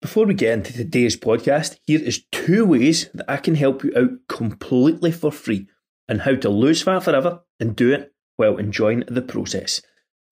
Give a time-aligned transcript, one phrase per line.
[0.00, 3.92] Before we get into today's podcast, here is two ways that I can help you
[3.94, 5.68] out completely for free
[6.08, 9.82] and how to lose fat forever and do it while enjoying the process.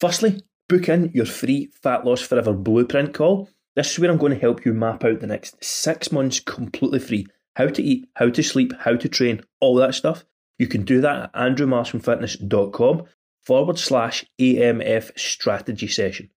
[0.00, 3.50] Firstly, book in your free Fat Loss Forever blueprint call.
[3.76, 6.98] This is where I'm going to help you map out the next six months completely
[6.98, 7.26] free.
[7.54, 10.24] How to eat, how to sleep, how to train, all that stuff.
[10.58, 13.03] You can do that at andrewmarshamfitness.com
[13.44, 16.30] forward slash AMF strategy session.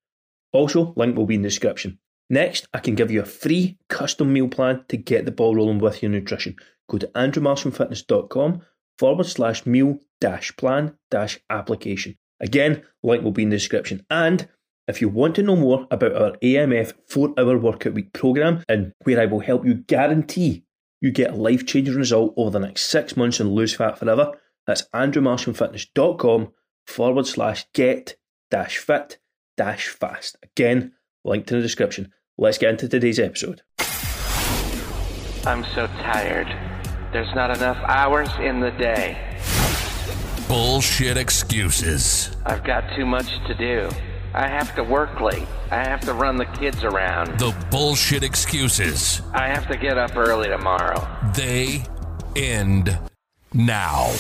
[0.52, 1.98] Also, link will be in the description.
[2.32, 5.80] Next, I can give you a free custom meal plan to get the ball rolling
[5.80, 6.56] with your nutrition.
[6.90, 8.62] Go to andrewmarshamfitness.com
[8.98, 12.18] forward slash meal dash plan dash application.
[12.40, 14.06] Again, link will be in the description.
[14.10, 14.48] And
[14.88, 18.94] if you want to know more about our AMF 4 hour workout week program and
[19.04, 20.64] where I will help you guarantee
[21.02, 24.32] you get a life changing result over the next six months and lose fat forever,
[24.66, 26.54] that's andrewmarshamfitness.com
[26.88, 28.16] forward slash get
[28.50, 29.20] dash fit
[29.58, 30.38] dash fast.
[30.44, 30.94] Again,
[31.26, 32.14] linked in the description.
[32.38, 33.62] Let's get into today's episode.
[35.46, 36.48] I'm so tired.
[37.12, 39.18] There's not enough hours in the day.
[40.48, 42.36] Bullshit excuses.
[42.46, 43.90] I've got too much to do.
[44.34, 45.48] I have to work late.
[45.72, 47.38] I have to run the kids around.
[47.38, 49.22] The bullshit excuses.
[49.34, 51.06] I have to get up early tomorrow.
[51.36, 51.84] They
[52.36, 52.98] end
[53.54, 54.14] now.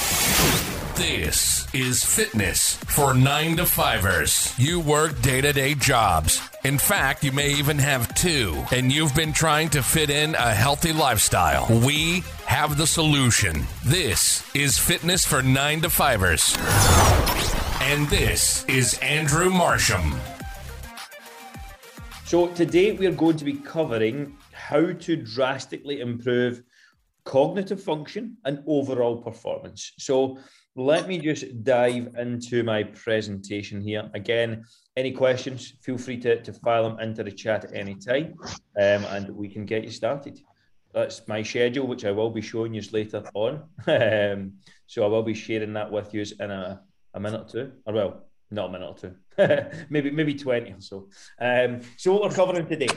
[1.01, 4.53] This is fitness for nine to fivers.
[4.59, 6.39] You work day to day jobs.
[6.63, 10.53] In fact, you may even have two, and you've been trying to fit in a
[10.53, 11.65] healthy lifestyle.
[11.83, 13.63] We have the solution.
[13.83, 16.55] This is fitness for nine to fivers.
[17.81, 20.13] And this is Andrew Marsham.
[22.25, 26.61] So, today we're going to be covering how to drastically improve
[27.25, 29.93] cognitive function and overall performance.
[29.97, 30.37] So,
[30.75, 34.09] let me just dive into my presentation here.
[34.13, 34.63] Again,
[34.95, 38.35] any questions, feel free to, to file them into the chat at any time
[38.79, 40.39] um, and we can get you started.
[40.93, 43.63] That's my schedule, which I will be showing you later on.
[43.87, 44.53] um,
[44.87, 46.81] so I will be sharing that with you in a,
[47.13, 50.81] a minute or two, or well, not a minute or two, maybe maybe 20 or
[50.81, 51.07] so.
[51.39, 52.89] Um, so what we're covering today,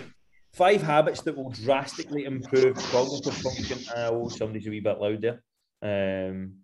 [0.52, 3.78] five habits that will drastically improve cognitive function.
[3.96, 5.42] Oh, somebody's a wee bit loud there.
[5.82, 6.63] Um,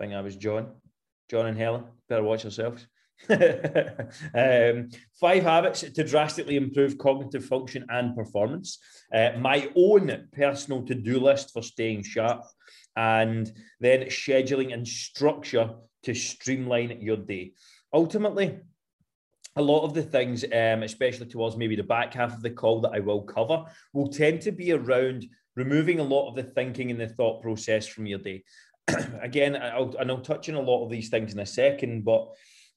[0.00, 0.72] think I was John.
[1.30, 2.86] John and Helen, better watch yourselves.
[3.28, 4.88] um,
[5.20, 8.78] five habits to drastically improve cognitive function and performance.
[9.14, 12.42] Uh, my own personal to do list for staying sharp,
[12.96, 15.70] and then scheduling and structure
[16.02, 17.52] to streamline your day.
[17.92, 18.58] Ultimately,
[19.56, 22.80] a lot of the things, um, especially towards maybe the back half of the call
[22.80, 26.90] that I will cover, will tend to be around removing a lot of the thinking
[26.90, 28.42] and the thought process from your day.
[29.22, 32.28] again, I'll, and I'll touch on a lot of these things in a second, but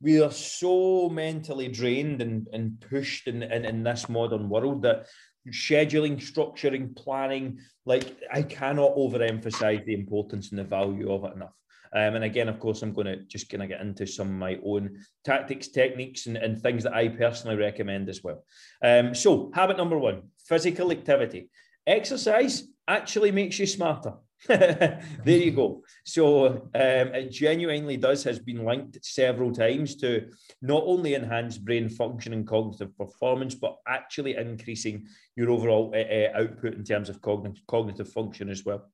[0.02, 5.08] we are so mentally drained and, and pushed in, in, in this modern world that
[5.50, 11.54] scheduling, structuring, planning, like I cannot overemphasize the importance and the value of it enough.
[11.96, 14.34] Um, and again, of course, I'm going to just kind of get into some of
[14.34, 18.44] my own tactics, techniques, and, and things that I personally recommend as well.
[18.84, 21.50] Um, so, habit number one physical activity.
[21.86, 24.14] Exercise actually makes you smarter.
[24.48, 25.84] there you go.
[26.06, 30.32] So um, it genuinely does has been linked several times to
[30.62, 36.74] not only enhance brain function and cognitive performance, but actually increasing your overall uh, output
[36.74, 38.92] in terms of cognitive cognitive function as well.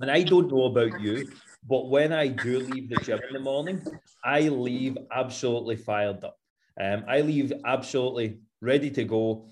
[0.00, 1.28] And I don't know about you,
[1.66, 3.82] but when I do leave the gym in the morning,
[4.22, 6.36] I leave absolutely fired up.
[6.78, 9.48] Um, I leave absolutely ready to go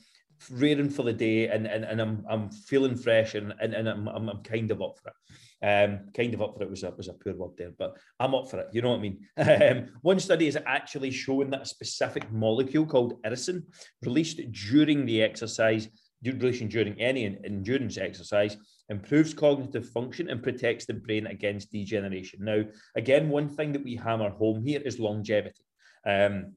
[0.50, 4.08] rearing for the day and, and, and I'm, I'm feeling fresh and, and, and I'm,
[4.08, 5.14] I'm, I'm kind of up for it.
[5.62, 8.34] Um, kind of up for it was a, was a poor word there, but I'm
[8.34, 8.68] up for it.
[8.72, 9.18] You know what I mean?
[9.38, 13.62] Um, one study is actually showing that a specific molecule called irisin
[14.02, 15.88] released during the exercise,
[16.22, 18.56] duration during any endurance exercise,
[18.90, 22.44] improves cognitive function and protects the brain against degeneration.
[22.44, 22.64] Now,
[22.96, 25.64] again, one thing that we hammer home here is longevity.
[26.06, 26.52] Um,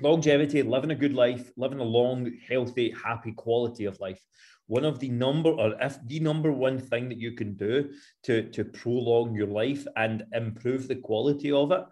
[0.00, 4.20] longevity, living a good life, living a long, healthy, happy quality of life.
[4.66, 7.90] One of the number, or if the number one thing that you can do
[8.24, 11.84] to, to prolong your life and improve the quality of it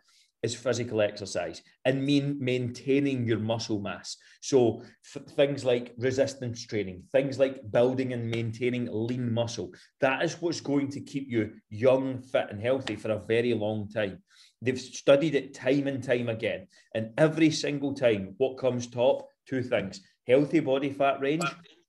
[0.44, 4.16] is physical exercise and mean maintaining your muscle mass.
[4.42, 4.82] So
[5.16, 9.72] f- things like resistance training, things like building and maintaining lean muscle.
[10.00, 13.88] That is what's going to keep you young, fit, and healthy for a very long
[13.88, 14.22] time.
[14.64, 16.68] They've studied it time and time again.
[16.94, 19.28] And every single time, what comes top?
[19.46, 21.44] Two things healthy body fat range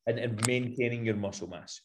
[0.05, 1.81] and, and maintaining your muscle mass.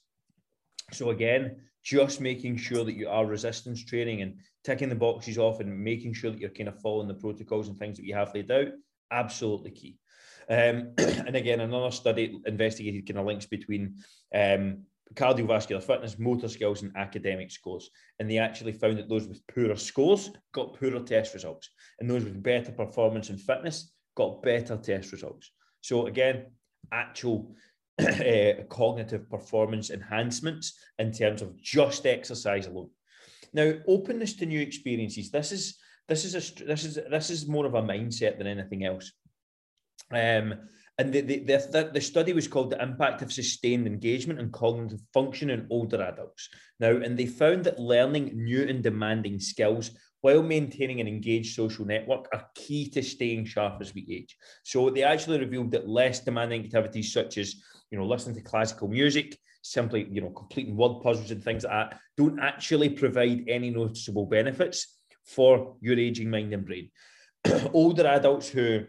[0.92, 5.60] So, again, just making sure that you are resistance training and ticking the boxes off
[5.60, 8.34] and making sure that you're kind of following the protocols and things that you have
[8.34, 8.68] laid out,
[9.10, 9.96] absolutely key.
[10.48, 13.96] Um, and again, another study investigated kind of links between
[14.34, 14.82] um,
[15.14, 17.90] cardiovascular fitness, motor skills, and academic scores.
[18.18, 22.24] And they actually found that those with poorer scores got poorer test results, and those
[22.24, 25.50] with better performance and fitness got better test results.
[25.80, 26.46] So again,
[26.92, 27.54] actual
[28.00, 32.90] uh, cognitive performance enhancements in terms of just exercise alone.
[33.52, 35.30] Now, openness to new experiences.
[35.30, 35.78] This is
[36.08, 39.12] this is a this is this is more of a mindset than anything else.
[40.12, 40.54] Um,
[40.98, 45.00] and the, the, the, the, study was called The Impact of Sustained Engagement and Cognitive
[45.14, 46.48] Function in Older Adults.
[46.78, 51.86] Now, and they found that learning new and demanding skills while maintaining an engaged social
[51.86, 54.36] network are key to staying sharp as we age.
[54.64, 57.54] So they actually revealed that less demanding activities such as,
[57.90, 61.72] you know, listening to classical music, simply, you know, completing word puzzles and things like
[61.72, 66.90] that don't actually provide any noticeable benefits for your aging mind and brain.
[67.72, 68.84] Older adults who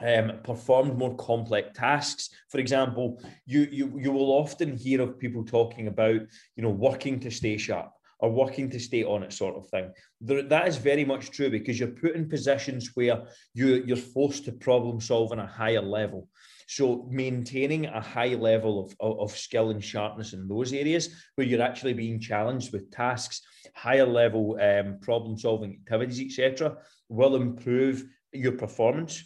[0.00, 2.30] um, performed more complex tasks.
[2.50, 6.20] For example, you, you you will often hear of people talking about
[6.56, 9.92] you know working to stay sharp or working to stay on it sort of thing.
[10.20, 14.44] There, that is very much true because you're put in positions where you you're forced
[14.46, 16.28] to problem solve on a higher level.
[16.68, 21.46] So maintaining a high level of, of, of, skill and sharpness in those areas where
[21.46, 23.40] you're actually being challenged with tasks,
[23.76, 26.76] higher level um, problem solving activities, etc.,
[27.08, 29.22] will improve your performance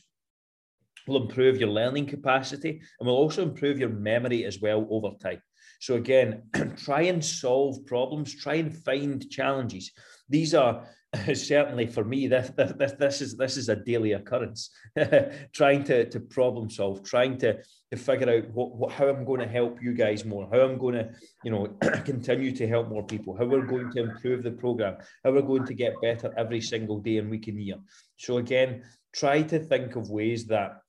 [1.10, 5.42] will improve your learning capacity and will also improve your memory as well over time.
[5.80, 6.42] So again,
[6.76, 9.90] try and solve problems, try and find challenges.
[10.28, 10.86] These are
[11.34, 14.70] certainly for me this, this, this is this is a daily occurrence
[15.52, 17.58] trying to, to problem solve trying to,
[17.90, 20.78] to figure out what, what, how i'm going to help you guys more how i'm
[20.78, 21.10] going to
[21.42, 21.66] you know
[22.04, 25.66] continue to help more people how we're going to improve the program how we're going
[25.66, 27.76] to get better every single day and week and year
[28.16, 28.80] so again
[29.12, 30.80] try to think of ways that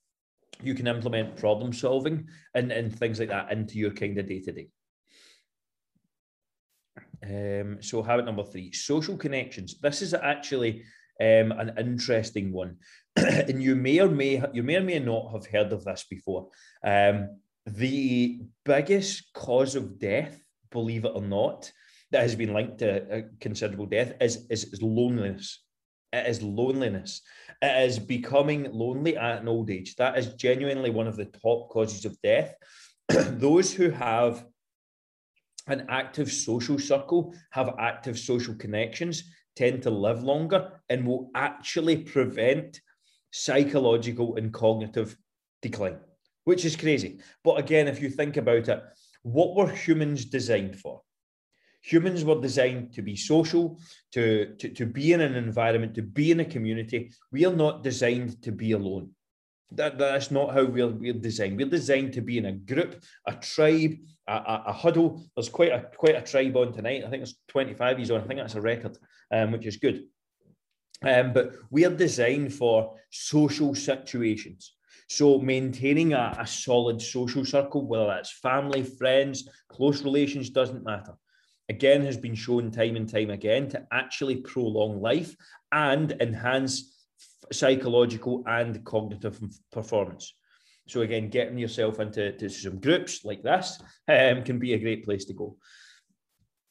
[0.64, 4.42] you can implement problem solving and, and things like that into your kind of day
[4.42, 4.68] to day.
[7.24, 9.80] Um, so habit number three, social connections.
[9.80, 10.84] This is actually
[11.20, 12.78] um, an interesting one,
[13.16, 16.50] and you may or may you may or may not have heard of this before.
[16.84, 20.42] Um, the biggest cause of death,
[20.72, 21.72] believe it or not,
[22.12, 25.64] that has been linked to a considerable death is, is, is loneliness.
[26.14, 27.22] It is loneliness.
[27.62, 29.96] It is becoming lonely at an old age.
[29.96, 32.54] That is genuinely one of the top causes of death.
[33.10, 34.46] Those who have
[35.68, 39.24] an active social circle, have active social connections,
[39.56, 42.82] tend to live longer and will actually prevent
[43.32, 45.16] psychological and cognitive
[45.62, 46.00] decline,
[46.44, 47.20] which is crazy.
[47.44, 48.82] But again, if you think about it,
[49.24, 51.02] what were humans designed for?
[51.82, 53.80] Humans were designed to be social,
[54.12, 57.12] to, to, to be in an environment, to be in a community.
[57.32, 59.10] We are not designed to be alone.
[59.72, 61.58] That, that's not how we're, we're designed.
[61.58, 63.96] We're designed to be in a group, a tribe,
[64.28, 65.24] a, a, a, huddle.
[65.36, 67.04] There's quite a quite a tribe on tonight.
[67.06, 68.22] I think there's 25 years on.
[68.22, 68.98] I think that's a record,
[69.32, 70.04] um, which is good.
[71.04, 74.76] Um, but we are designed for social situations.
[75.08, 81.14] So maintaining a, a solid social circle, whether that's family, friends, close relations, doesn't matter
[81.72, 85.32] again has been shown time and time again to actually prolong life
[85.72, 86.74] and enhance
[87.52, 89.40] psychological and cognitive
[89.72, 90.34] performance.
[90.88, 95.26] So again, getting yourself into some groups like this um, can be a great place
[95.26, 95.56] to go.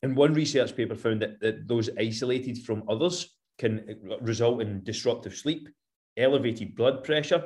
[0.02, 3.16] And one research paper found that, that those isolated from others
[3.58, 5.68] can result in disruptive sleep,
[6.16, 7.42] elevated blood pressure,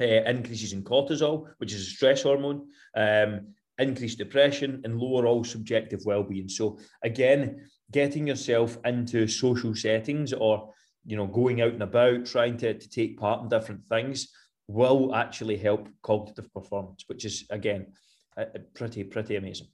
[0.00, 5.44] uh, increases in cortisol, which is a stress hormone, um, increased depression and lower all
[5.44, 6.48] subjective well-being.
[6.48, 10.72] So again getting yourself into social settings or
[11.04, 14.28] you know going out and about trying to, to take part in different things
[14.68, 17.86] will actually help cognitive performance which is again
[18.74, 19.68] pretty pretty amazing.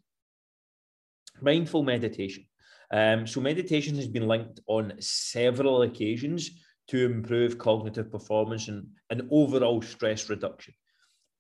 [1.41, 2.45] Mindful meditation.
[2.91, 6.51] Um, so meditation has been linked on several occasions
[6.89, 10.75] to improve cognitive performance and, and overall stress reduction.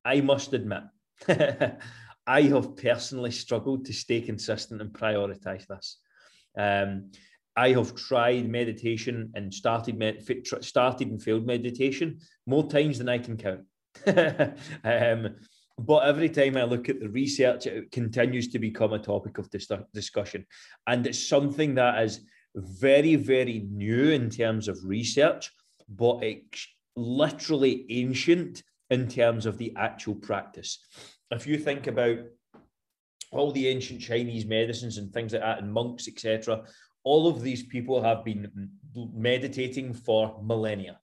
[0.04, 0.82] I must admit
[2.28, 5.97] I have personally struggled to stay consistent and prioritize this.
[6.56, 7.11] Um,
[7.56, 10.23] I have tried meditation and started med-
[10.61, 13.62] started and failed meditation more times than I can count.
[14.85, 15.37] um,
[15.78, 19.50] but every time I look at the research, it continues to become a topic of
[19.50, 20.44] dis- discussion,
[20.87, 22.20] and it's something that is
[22.54, 25.50] very, very new in terms of research,
[25.88, 30.78] but it's literally ancient in terms of the actual practice
[31.30, 32.18] if you think about
[33.30, 36.64] all the ancient Chinese medicines and things like that, and monks, etc.,
[37.04, 38.70] all of these people have been
[39.14, 40.99] meditating for millennia,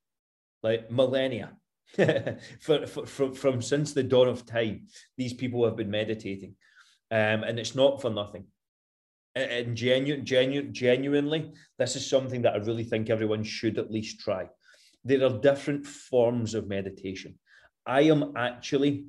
[0.63, 1.53] like millennia.
[2.59, 6.55] for, for, from, from since the dawn of time, these people have been meditating.
[7.11, 8.45] Um, and it's not for nothing.
[9.35, 14.19] And genuine, genuine, genuinely, this is something that I really think everyone should at least
[14.19, 14.49] try.
[15.03, 17.37] There are different forms of meditation.
[17.85, 19.05] I am actually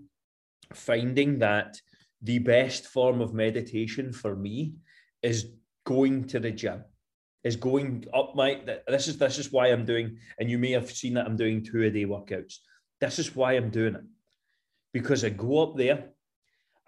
[0.72, 1.80] finding that
[2.22, 4.74] the best form of meditation for me
[5.22, 5.50] is
[5.84, 6.84] going to the gym
[7.46, 10.90] is going up my this is this is why I'm doing and you may have
[10.90, 12.56] seen that I'm doing two a day workouts.
[13.00, 14.02] This is why I'm doing it.
[14.92, 16.08] Because I go up there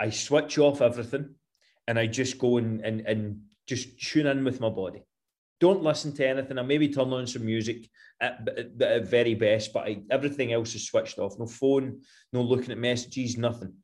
[0.00, 1.36] I switch off everything
[1.86, 5.04] and I just go and and, and just tune in with my body
[5.60, 6.58] don't listen to anything.
[6.58, 7.88] I maybe turn on some music
[8.20, 8.48] at,
[8.80, 11.38] at very best but I, everything else is switched off.
[11.38, 12.00] No phone
[12.32, 13.74] no looking at messages nothing.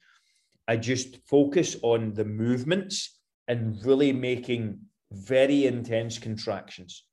[0.66, 4.78] I just focus on the movements and really making
[5.12, 7.04] very intense contractions.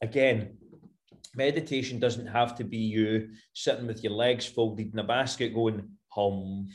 [0.00, 0.56] Again,
[1.34, 5.88] meditation doesn't have to be you sitting with your legs folded in a basket going
[6.08, 6.68] hum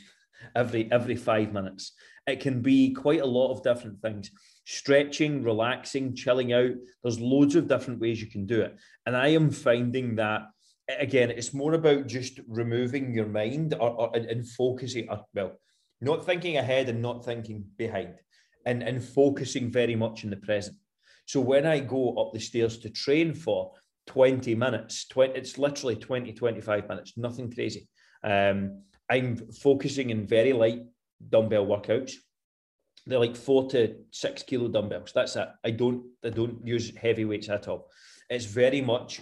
[0.54, 1.92] every every five minutes.
[2.26, 4.30] It can be quite a lot of different things.
[4.64, 6.72] Stretching, relaxing, chilling out.
[7.02, 8.76] There's loads of different ways you can do it.
[9.06, 10.42] And I am finding that
[10.88, 15.08] again, it's more about just removing your mind or, or and, focusing.
[15.08, 15.52] Or, well,
[16.00, 18.14] not thinking ahead and not thinking behind
[18.64, 20.76] and, and focusing very much in the present.
[21.26, 23.72] So when I go up the stairs to train for
[24.06, 27.88] 20 minutes, 20, it's literally 20, 25 minutes, nothing crazy.
[28.22, 30.80] Um, I'm focusing in very light
[31.28, 32.12] dumbbell workouts.
[33.06, 35.12] They're like four to six kilo dumbbells.
[35.14, 35.48] That's it.
[35.64, 37.88] I don't I don't use heavy weights at all.
[38.28, 39.20] It's very much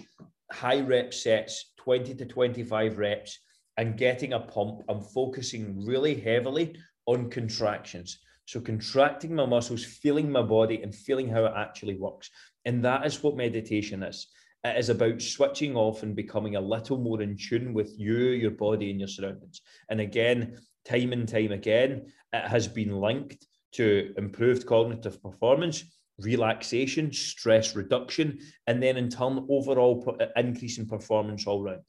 [0.51, 3.39] high rep sets, 20 to 25 reps,
[3.77, 4.81] and getting a pump.
[4.89, 6.75] I'm focusing really heavily
[7.05, 8.19] on contractions.
[8.45, 12.29] So contracting my muscles, feeling my body, and feeling how it actually works.
[12.65, 14.27] And that is what meditation is.
[14.65, 18.49] It is about switching off and becoming a little more in tune with you, your
[18.49, 19.61] body, and your surroundings.
[19.89, 25.83] And again, time and time again, it has been linked to improved cognitive performance,
[26.17, 31.81] relaxation, stress reduction, and then in turn, overall increase in performance all round.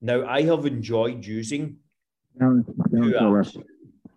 [0.00, 1.76] Now, I have enjoyed using
[2.40, 2.64] two
[3.20, 3.56] apps.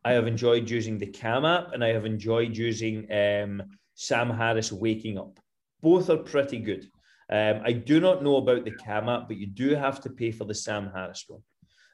[0.04, 3.62] I have enjoyed using the Calm app and I have enjoyed using um,
[3.94, 5.40] Sam Harris Waking Up.
[5.84, 6.90] Both are pretty good.
[7.32, 10.32] Um, I do not know about the Calm app, but you do have to pay
[10.32, 11.42] for the Sam Harris one.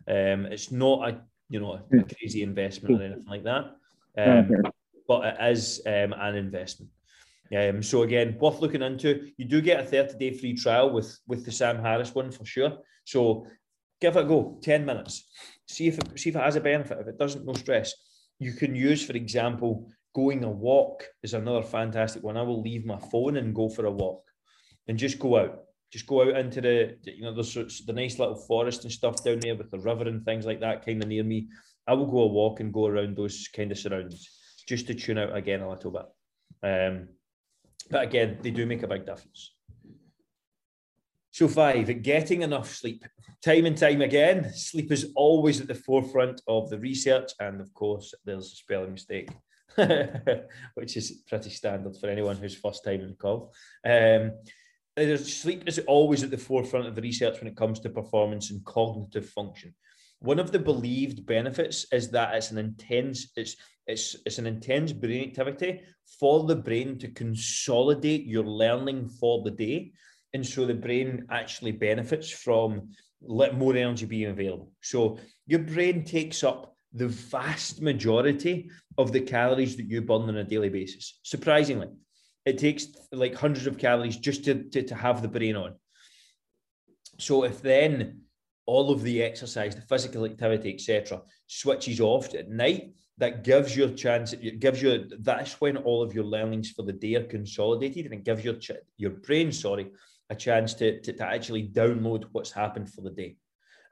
[0.08, 3.76] Um, it's not a you know a crazy investment or anything like that,
[4.18, 4.50] um,
[5.08, 6.92] but it is um, an investment.
[7.56, 9.32] Um, so again, worth looking into.
[9.38, 12.46] You do get a 30 day free trial with with the Sam Harris one for
[12.46, 12.80] sure.
[13.06, 13.46] So
[14.02, 15.30] give it a go, 10 minutes.
[15.68, 16.98] See if it, see if it has a benefit.
[17.00, 17.94] If it doesn't, no stress.
[18.40, 22.38] You can use, for example, going a walk is another fantastic one.
[22.38, 24.27] I will leave my phone and go for a walk
[24.88, 25.60] and just go out.
[25.92, 29.40] Just go out into the, you know, there's the nice little forest and stuff down
[29.40, 31.48] there with the river and things like that kind of near me.
[31.88, 34.30] I will go a walk and go around those kind of surroundings
[34.68, 36.06] just to tune out again a little bit.
[36.64, 37.08] Um,
[37.90, 39.54] but again, they do make a big difference.
[41.32, 43.06] So, five, getting enough sleep.
[43.44, 47.32] Time and time again, sleep is always at the forefront of the research.
[47.40, 49.30] And of course, there's a spelling mistake,
[50.74, 53.54] which is pretty standard for anyone who's first time in the call.
[53.86, 54.32] Um,
[55.18, 58.64] sleep is always at the forefront of the research when it comes to performance and
[58.66, 59.74] cognitive function.
[60.20, 64.92] One of the believed benefits is that it's an intense, it's it's it's an intense
[64.92, 65.82] brain activity
[66.20, 69.92] for the brain to consolidate your learning for the day
[70.34, 72.90] and so the brain actually benefits from
[73.22, 74.72] let more energy being available.
[74.82, 80.38] So your brain takes up the vast majority of the calories that you burn on
[80.38, 81.20] a daily basis.
[81.24, 81.88] Surprisingly,
[82.48, 85.76] it takes like hundreds of calories just to, to, to have the brain on.
[87.20, 88.22] So if then
[88.66, 93.90] all of the exercise, the physical activity, etc., switches off at night, that gives your
[93.90, 94.34] chance.
[94.34, 98.14] It gives you that's when all of your learnings for the day are consolidated, and
[98.14, 98.56] it gives your
[98.98, 99.92] your brain, sorry,
[100.30, 103.38] a chance to, to, to actually download what's happened for the day.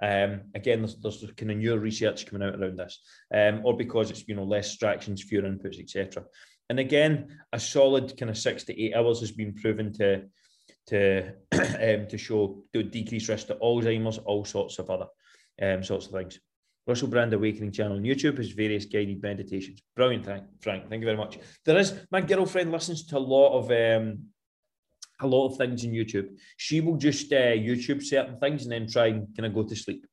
[0.01, 3.00] Um, again, there's, there's kind of newer research coming out around this,
[3.33, 6.24] um, or because it's you know less distractions, fewer inputs, etc.
[6.69, 10.24] And again, a solid kind of six to eight hours has been proven to
[10.88, 15.07] to um, to show to decrease risk to Alzheimer's, all sorts of other
[15.62, 16.39] um, sorts of things.
[16.88, 19.81] Russell Brand Awakening channel on YouTube has various guided meditations.
[19.95, 20.43] Brilliant, Frank.
[20.62, 21.39] Frank, thank you very much.
[21.65, 24.25] There is my girlfriend listens to a lot of um,
[25.22, 26.38] a lot of things in YouTube.
[26.57, 29.75] She will just uh, YouTube certain things and then try and kind of go to
[29.75, 30.05] sleep.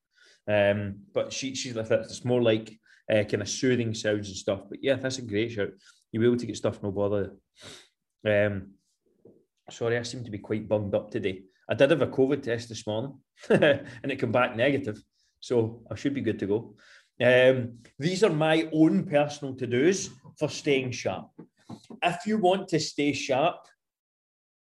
[0.48, 2.00] Um, but she she's like that.
[2.00, 2.78] It's more like
[3.10, 4.62] uh, kind of soothing sounds and stuff.
[4.68, 5.70] But yeah, that's a great shout.
[6.12, 7.32] You'll be able to get stuff no bother.
[8.24, 8.74] Um,
[9.70, 11.42] sorry, I seem to be quite bunged up today.
[11.68, 15.02] I did have a COVID test this morning and it came back negative.
[15.40, 16.76] So I should be good to go.
[17.20, 21.28] Um, these are my own personal to dos for staying sharp.
[22.02, 23.56] If you want to stay sharp,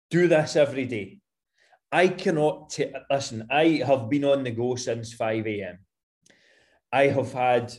[0.09, 1.19] do this every day.
[1.91, 3.47] I cannot t- listen.
[3.49, 5.79] I have been on the go since 5 a.m.
[6.91, 7.73] I have had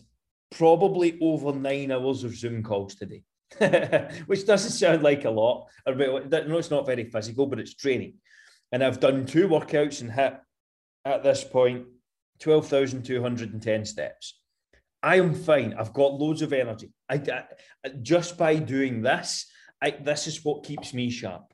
[0.51, 3.23] probably over nine hours of Zoom calls today,
[4.27, 5.69] which doesn't sound like a lot.
[5.87, 8.15] Or, no, it's not very physical, but it's training.
[8.73, 10.35] And I've done two workouts and hit
[11.05, 11.87] at this point
[12.41, 14.41] 12,210 steps.
[15.03, 15.75] I am fine.
[15.79, 16.91] I've got loads of energy.
[17.09, 17.45] I,
[17.85, 19.47] I just by doing this,
[19.83, 21.53] I, this is what keeps me sharp.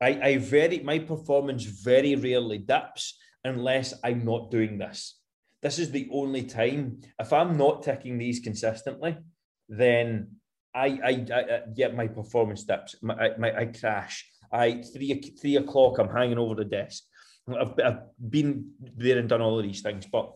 [0.00, 5.18] I, I very my performance very rarely dips unless I'm not doing this.
[5.62, 7.00] This is the only time.
[7.18, 9.16] If I'm not ticking these consistently,
[9.68, 10.36] then
[10.76, 12.96] I I, I yeah my performance dips.
[13.02, 14.26] My, my, I crash.
[14.52, 15.98] I three three o'clock.
[15.98, 17.04] I'm hanging over the desk.
[17.48, 20.32] I've, I've been there and done all of these things, but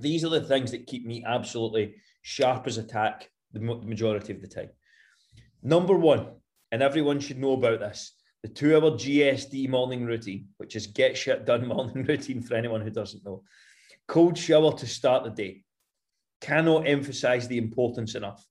[0.00, 4.42] these are the things that keep me absolutely sharp as a tack the majority of
[4.42, 4.68] the time.
[5.62, 6.26] Number one,
[6.70, 8.12] and everyone should know about this
[8.42, 12.80] the two hour GSD morning routine, which is get shit done morning routine for anyone
[12.80, 13.42] who doesn't know.
[14.06, 15.64] Cold shower to start the day.
[16.40, 18.44] Cannot emphasize the importance enough.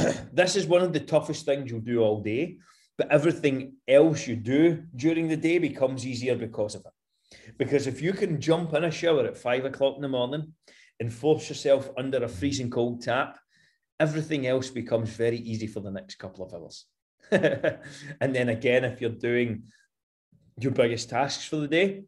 [0.32, 2.58] this is one of the toughest things you'll do all day,
[2.96, 7.56] but everything else you do during the day becomes easier because of it.
[7.58, 10.52] Because if you can jump in a shower at five o'clock in the morning
[10.98, 13.38] and force yourself under a freezing cold tap,
[13.98, 16.86] everything else becomes very easy for the next couple of hours.
[17.30, 19.64] and then again, if you're doing
[20.58, 22.04] your biggest tasks for the day,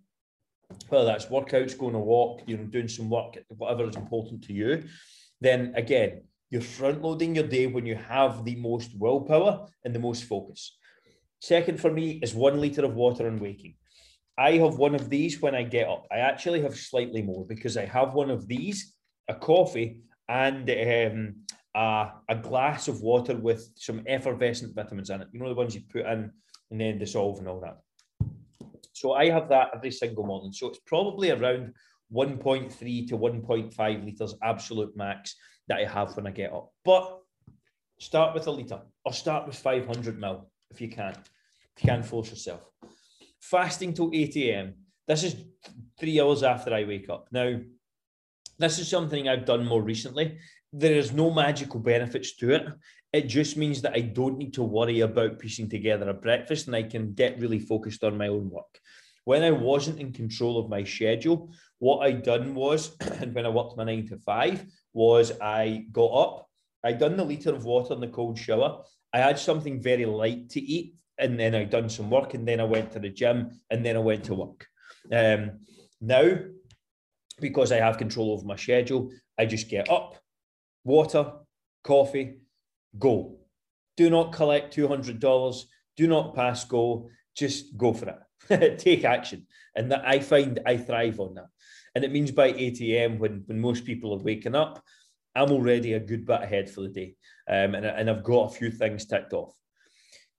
[0.88, 4.52] whether that's workouts, going a walk, you know, doing some work, whatever is important to
[4.52, 4.84] you,
[5.40, 6.22] then again,
[6.52, 10.76] you're front loading your day when you have the most willpower and the most focus.
[11.40, 13.74] Second for me is one litre of water on waking.
[14.36, 16.06] I have one of these when I get up.
[16.12, 18.94] I actually have slightly more because I have one of these,
[19.28, 21.36] a coffee, and um,
[21.74, 25.28] a, a glass of water with some effervescent vitamins in it.
[25.32, 26.30] You know, the ones you put in
[26.70, 27.78] and then dissolve and all that.
[28.92, 30.52] So I have that every single morning.
[30.52, 31.72] So it's probably around
[32.12, 35.34] 1.3 to 1.5 litres absolute max
[35.72, 36.72] that I have when I get up.
[36.84, 37.20] But
[37.98, 41.12] start with a litre or start with 500 mil if you can.
[41.76, 42.68] If you can force yourself.
[43.40, 44.74] Fasting till 8 a.m.
[45.08, 45.36] This is
[45.98, 47.28] three hours after I wake up.
[47.32, 47.58] Now,
[48.58, 50.38] this is something I've done more recently
[50.72, 52.66] there is no magical benefits to it.
[53.12, 56.74] It just means that I don't need to worry about piecing together a breakfast and
[56.74, 58.80] I can get really focused on my own work.
[59.24, 63.50] When I wasn't in control of my schedule, what I'd done was, and when I
[63.50, 66.48] worked my nine to five, was I got up,
[66.84, 68.82] I done the liter of water in the cold shower.
[69.12, 72.60] I had something very light to eat, and then I done some work, and then
[72.60, 74.66] I went to the gym, and then I went to work.
[75.12, 75.60] Um,
[76.00, 76.38] now,
[77.40, 80.16] because I have control over my schedule, I just get up,
[80.84, 81.32] water,
[81.82, 82.38] coffee,
[82.98, 83.38] go.
[83.96, 85.64] Do not collect $200.
[85.96, 87.08] Do not pass go.
[87.36, 88.78] Just go for it.
[88.78, 89.46] Take action.
[89.74, 91.46] And that I find I thrive on that.
[91.94, 94.82] And it means by 8 a.m., when, when most people are waking up,
[95.34, 97.14] I'm already a good bit ahead for the day.
[97.48, 99.54] Um, and, and I've got a few things ticked off.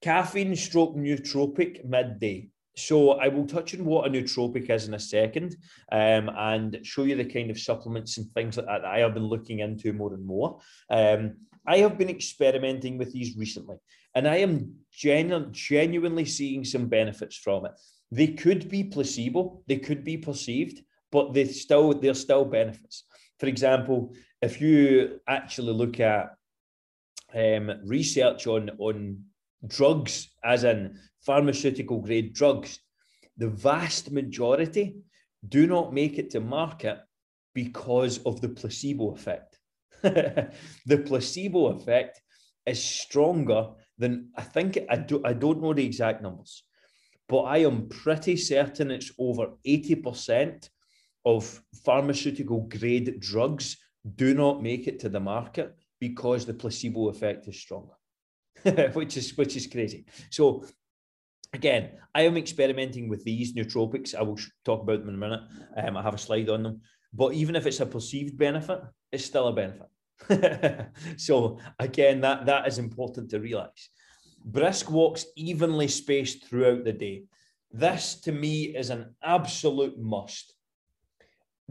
[0.02, 2.50] Caffeine stroke nootropic midday.
[2.76, 5.56] So I will touch on what a nootropic is in a second
[5.92, 9.14] um, and show you the kind of supplements and things like that, that I have
[9.14, 10.60] been looking into more and more.
[10.90, 11.36] Um,
[11.68, 13.78] I have been experimenting with these recently
[14.16, 17.72] and I am genu- genuinely seeing some benefits from it.
[18.12, 23.06] They could be placebo, they could be perceived, but they still they're still benefits.
[23.40, 26.32] For example, if you actually look at
[27.34, 29.24] um, research on on
[29.66, 32.80] drugs, as in pharmaceutical grade drugs,
[33.38, 34.96] the vast majority
[35.48, 36.98] do not make it to market
[37.54, 39.60] because of the placebo effect.
[40.02, 42.22] the placebo effect
[42.66, 46.64] is stronger than I think I do I don't know the exact numbers,
[47.30, 50.70] but I am pretty certain it's over 80%
[51.26, 53.78] of pharmaceutical grade drugs
[54.16, 57.94] do not make it to the market because the placebo effect is stronger.
[58.94, 60.06] which is which is crazy.
[60.30, 60.66] So
[61.54, 64.16] again, I am experimenting with these nootropics.
[64.16, 65.42] I will talk about them in a minute.
[65.78, 66.82] Um, I have a slide on them.
[67.14, 68.80] But even if it's a perceived benefit,
[69.12, 70.90] it's still a benefit.
[71.18, 73.90] so again, that that is important to realize.
[74.46, 77.24] Brisk walks evenly spaced throughout the day.
[77.72, 80.54] This to me is an absolute must.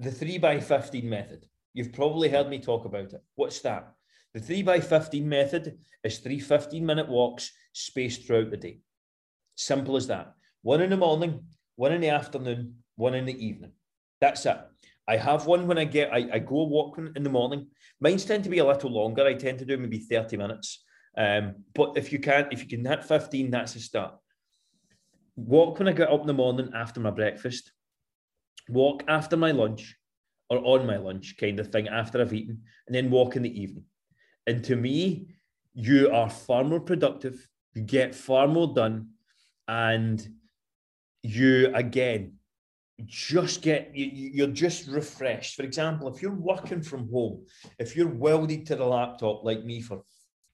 [0.02, 1.46] The three by 15 method.
[1.74, 3.22] You've probably heard me talk about it.
[3.36, 3.94] What's that?
[4.34, 8.80] The 3 by 15 method is three 15 minute walks spaced throughout the day.
[9.54, 10.34] Simple as that.
[10.62, 11.44] One in the morning,
[11.76, 13.72] one in the afternoon, one in the evening.
[14.20, 14.58] That's it.
[15.06, 17.68] I have one when I get, I, I go walking in the morning.
[18.00, 19.24] Mine's tend to be a little longer.
[19.24, 20.82] I tend to do maybe 30 minutes.
[21.16, 24.14] Um, but if you can't, if you can hit 15, that's a start.
[25.36, 27.70] Walk when I get up in the morning after my breakfast.
[28.68, 29.96] Walk after my lunch
[30.48, 33.60] or on my lunch kind of thing after I've eaten, and then walk in the
[33.60, 33.84] evening.
[34.46, 35.28] And to me,
[35.74, 39.08] you are far more productive, you get far more done,
[39.68, 40.26] and
[41.22, 42.34] you again
[43.06, 45.56] just get you, are just refreshed.
[45.56, 47.46] For example, if you're working from home,
[47.78, 50.02] if you're welded to the laptop like me for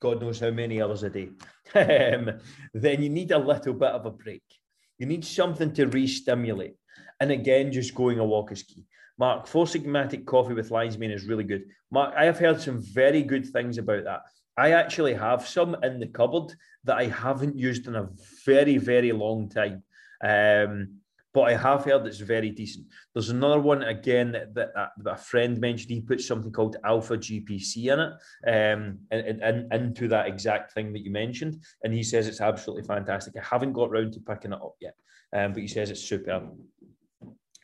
[0.00, 1.30] God knows how many hours a day,
[1.74, 2.30] um,
[2.72, 4.44] then you need a little bit of a break.
[4.98, 6.76] You need something to re-stimulate.
[7.20, 8.84] And again, just going a walk is key.
[9.18, 11.64] Mark, Four Sigmatic coffee with lion's mane is really good.
[11.90, 14.22] Mark, I have heard some very good things about that.
[14.56, 16.52] I actually have some in the cupboard
[16.84, 18.08] that I haven't used in a
[18.44, 19.82] very, very long time.
[20.22, 20.98] Um,
[21.34, 22.86] but I have heard it's very decent.
[23.12, 25.90] There's another one again that, that, that a friend mentioned.
[25.90, 28.12] He put something called Alpha GPC in it,
[28.46, 31.62] um, and, and, into that exact thing that you mentioned.
[31.84, 33.34] And he says it's absolutely fantastic.
[33.36, 34.94] I haven't got round to picking it up yet,
[35.32, 36.50] um, but he says it's superb.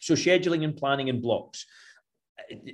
[0.04, 1.64] So scheduling and planning in blocks.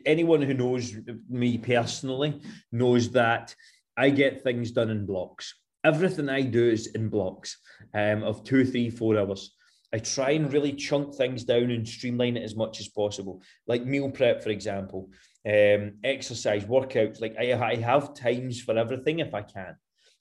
[0.04, 0.92] Anyone who knows
[1.28, 2.40] me personally
[2.72, 3.54] knows that
[3.96, 5.54] I get things done in blocks.
[5.84, 7.56] Everything I do is in blocks
[7.94, 9.54] um, of two, three, four hours.
[9.94, 13.42] I try and really chunk things down and streamline it as much as possible.
[13.68, 15.10] Like meal prep, for example,
[15.46, 17.20] um, exercise, workouts.
[17.20, 19.76] Like I, I have times for everything if I can.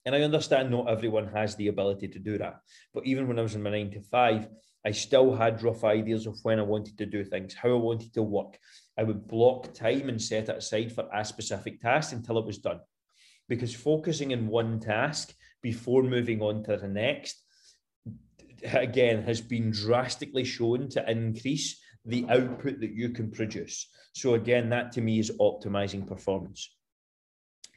[0.06, 2.60] And I understand not everyone has the ability to do that.
[2.94, 4.48] But even when I was in my nine to five,
[4.86, 8.14] I still had rough ideas of when I wanted to do things, how I wanted
[8.14, 8.58] to work.
[8.98, 12.60] I would block time and set it aside for a specific task until it was
[12.60, 12.80] done.
[13.48, 17.44] Because focusing in one task before moving on to the next
[18.74, 23.88] again has been drastically shown to increase the output that you can produce.
[24.14, 26.74] So again, that to me is optimizing performance.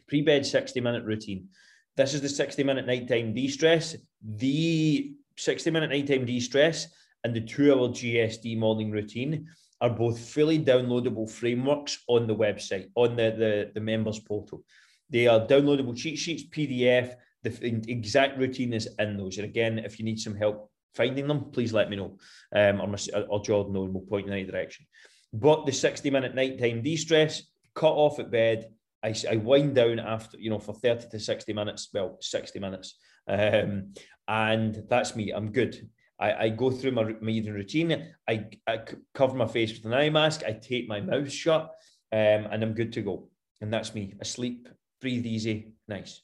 [0.09, 1.49] Pre-bed 60 minute routine.
[1.97, 6.89] This is the 60 minute nighttime de-stress, the 60 minute nighttime de-stress
[7.25, 9.49] and the two hour GSD morning routine
[9.81, 14.63] are both fully downloadable frameworks on the website, on the, the, the members portal.
[15.11, 17.15] They are downloadable cheat sheets, PDF.
[17.43, 19.39] The exact routine is in those.
[19.39, 22.19] And again, if you need some help finding them, please let me know.
[22.55, 24.87] Um, or, my, or Jordan know and we'll point in any direction.
[25.33, 27.43] But the 60 minute nighttime de stress,
[27.75, 28.71] cut off at bed.
[29.03, 32.97] I, I wind down after, you know, for 30 to 60 minutes, well, 60 minutes.
[33.27, 33.95] Um,
[34.29, 35.31] and that's me.
[35.31, 35.89] I'm good.
[36.19, 38.15] I, I go through my, my evening routine.
[38.29, 38.81] I, I
[39.15, 40.43] cover my face with an eye mask.
[40.47, 41.65] I tape my mouth shut
[42.13, 43.29] um, and I'm good to go.
[43.61, 44.15] And that's me.
[44.21, 44.69] Asleep,
[45.01, 46.23] breathe easy, nice.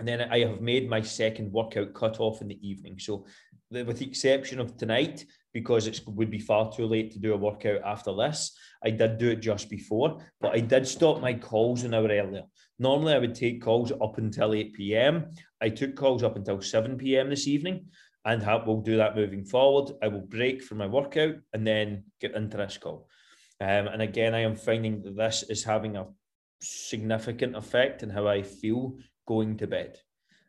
[0.00, 2.98] And then I have made my second workout cut off in the evening.
[2.98, 3.26] So,
[3.70, 7.36] with the exception of tonight, because it would be far too late to do a
[7.36, 11.84] workout after this, I did do it just before, but I did stop my calls
[11.84, 12.44] an hour earlier.
[12.78, 15.32] Normally, I would take calls up until 8 p.m.
[15.60, 17.28] I took calls up until 7 p.m.
[17.28, 17.84] this evening,
[18.24, 19.94] and we'll do that moving forward.
[20.02, 23.06] I will break for my workout and then get into this call.
[23.60, 26.06] Um, and again, I am finding that this is having a
[26.62, 28.96] significant effect in how I feel
[29.30, 29.96] going to bed.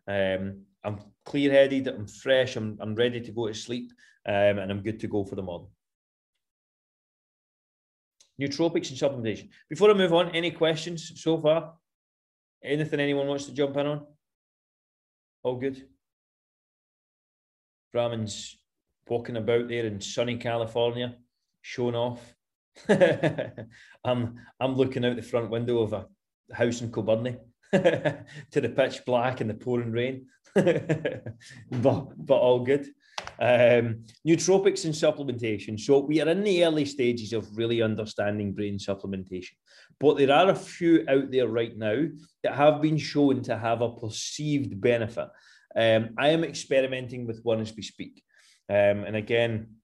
[0.08, 3.91] Um, I'm clear headed, I'm fresh, I'm, I'm ready to go to sleep,
[4.28, 5.70] um, and I'm good to go for the morning.
[8.41, 9.50] Nootropics and supplementation.
[9.70, 11.76] Before I move on, any questions so far?
[12.63, 14.08] Anything anyone wants to jump in on?
[15.44, 15.88] All good.
[17.94, 18.58] Brahman's
[19.08, 21.17] walking about there in sunny California,
[21.62, 22.36] showing off.
[22.89, 26.08] I'm I'm looking out the front window of a
[26.52, 27.38] house in Kilbirnie
[28.52, 31.24] to the pitch black and the pouring rain, but
[31.72, 32.88] but all good.
[33.40, 35.80] Um, nootropics and supplementation.
[35.80, 39.54] So we are in the early stages of really understanding brain supplementation,
[40.00, 42.08] but there are a few out there right now
[42.44, 45.30] that have been shown to have a perceived benefit.
[45.74, 48.22] Um, I am experimenting with one as we speak,
[48.70, 49.76] um, and again,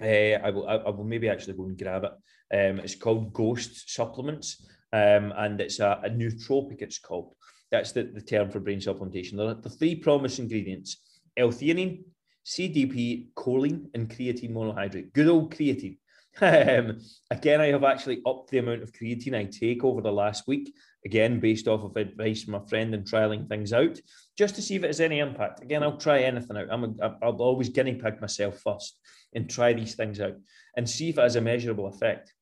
[0.00, 2.12] uh, I will I will maybe actually go and grab it.
[2.52, 7.34] Um, it's called Ghost Supplements um, and it's a, a nootropic, it's called.
[7.70, 9.36] That's the, the term for brain supplementation.
[9.36, 10.96] There are the three promise ingredients
[11.36, 12.02] L-theanine,
[12.44, 15.12] CDP, choline, and creatine monohydrate.
[15.12, 15.98] Good old creatine.
[16.40, 17.00] um,
[17.30, 20.72] again, I have actually upped the amount of creatine I take over the last week,
[21.04, 23.98] again, based off of advice from a friend and trialing things out,
[24.36, 25.62] just to see if it has any impact.
[25.62, 26.68] Again, I'll try anything out.
[26.70, 28.98] I'm a, I'll always guinea pig myself first
[29.34, 30.36] and try these things out
[30.76, 32.32] and see if it has a measurable effect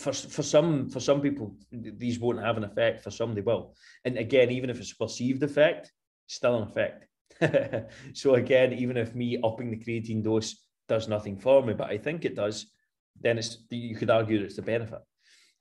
[0.00, 3.74] for for some for some people these won't have an effect for some they will
[4.04, 5.92] and again even if it's a perceived effect
[6.26, 7.06] still an effect
[8.14, 11.98] so again, even if me upping the creatine dose does nothing for me, but I
[11.98, 12.66] think it does,
[13.20, 15.00] then it's you could argue that it's a benefit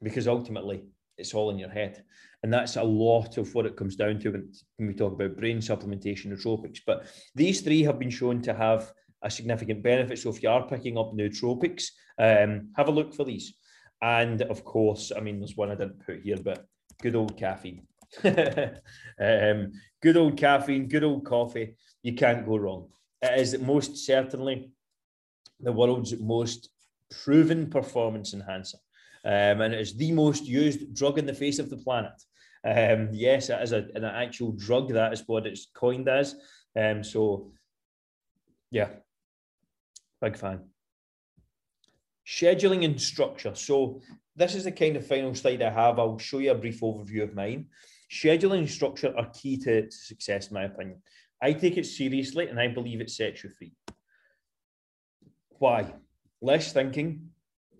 [0.02, 0.84] because ultimately
[1.18, 2.04] it's all in your head.
[2.44, 5.38] And that's a lot of what it comes down to when, when we talk about
[5.38, 6.80] brain supplementation nootropics.
[6.86, 10.20] But these three have been shown to have a significant benefit.
[10.20, 13.54] So if you are picking up nootropics, um, have a look for these.
[14.02, 16.66] And of course, I mean, there's one I didn't put here, but
[17.02, 17.86] good old caffeine.
[18.24, 21.76] um, good old caffeine, good old coffee.
[22.04, 22.88] You can't go wrong.
[23.22, 24.72] It is most certainly
[25.60, 26.70] the world's most
[27.24, 28.78] proven performance enhancer.
[29.26, 32.14] Um, and it is the most used drug in the face of the planet.
[32.64, 34.94] Um, yes, it is a, an actual drug.
[34.94, 36.36] That is what it's coined as.
[36.76, 37.52] Um, so,
[38.72, 38.90] yeah,
[40.22, 40.62] big fan.
[42.30, 43.56] Scheduling and structure.
[43.56, 44.02] So,
[44.36, 45.98] this is the kind of final slide I have.
[45.98, 47.66] I'll show you a brief overview of mine.
[48.12, 51.02] Scheduling and structure are key to, success, in my opinion.
[51.42, 53.74] I take it seriously and I believe it sets you free.
[55.58, 55.94] Why?
[56.42, 57.30] Less thinking,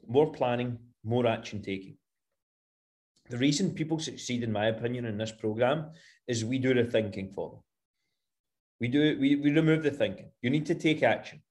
[0.08, 1.98] more planning, more action taking.
[3.30, 5.92] The reason people succeed, in my opinion, in this program
[6.28, 7.60] is we do the thinking for them.
[8.82, 10.32] We do we, we remove the thinking.
[10.42, 11.42] You need to take action.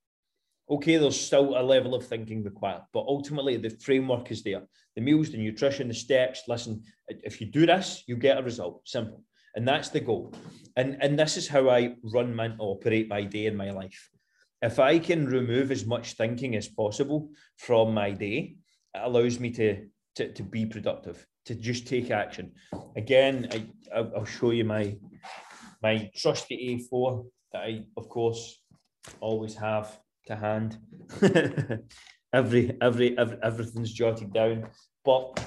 [0.71, 4.63] Okay, there's still a level of thinking required, but ultimately the framework is there.
[4.97, 6.43] The meals, the nutrition, the steps.
[6.47, 8.83] Listen, if you do this, you get a result.
[8.85, 9.25] Simple.
[9.55, 10.35] And that's the goal.
[10.77, 14.11] And, and this is how I run my operate my day in my life.
[14.61, 18.57] If I can remove as much thinking as possible from my day,
[18.95, 22.53] it allows me to, to, to be productive, to just take action.
[22.97, 24.99] Again, I, I'll show you my,
[25.83, 28.63] my trusty A4 that I, of course,
[29.21, 30.79] always have to hand.
[32.33, 34.69] every, every, every, everything's jotted down.
[35.05, 35.39] But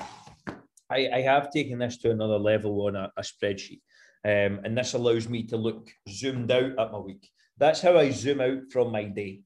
[0.90, 3.82] I, I have taken this to another level on a, a spreadsheet.
[4.24, 7.30] Um, and this allows me to look zoomed out at my week.
[7.58, 9.42] That's how I zoom out from my day.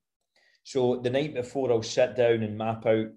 [0.63, 3.08] So the night before, I'll sit down and map out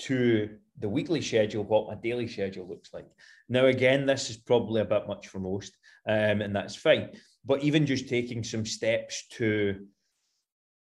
[0.00, 3.06] to the weekly schedule what my daily schedule looks like.
[3.48, 7.10] Now, again, this is probably a bit much for most, um, and that's fine.
[7.44, 9.86] But even just taking some steps to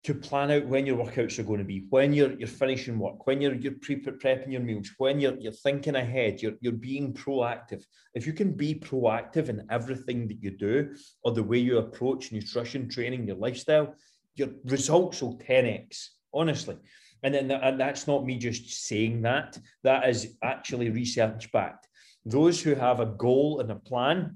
[0.05, 3.25] to plan out when your workouts are going to be, when you're you're finishing work,
[3.25, 7.11] when you're you're pre prepping your meals, when you're you're thinking ahead, you're you're being
[7.11, 7.83] proactive.
[8.13, 12.31] If you can be proactive in everything that you do, or the way you approach
[12.31, 13.95] nutrition, training, your lifestyle,
[14.35, 16.09] your results will 10x.
[16.31, 16.77] Honestly,
[17.23, 19.57] and then and that's not me just saying that.
[19.83, 21.87] That is actually research backed.
[22.25, 24.35] Those who have a goal and a plan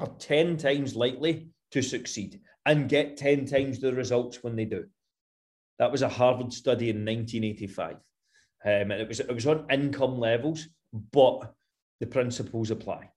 [0.00, 4.86] are 10 times likely to succeed and get 10 times the results when they do.
[5.78, 7.92] That was a Harvard study in 1985.
[7.92, 8.00] Um,
[8.62, 10.68] and it was, it was on income levels,
[11.12, 11.54] but
[12.00, 13.10] the principles apply.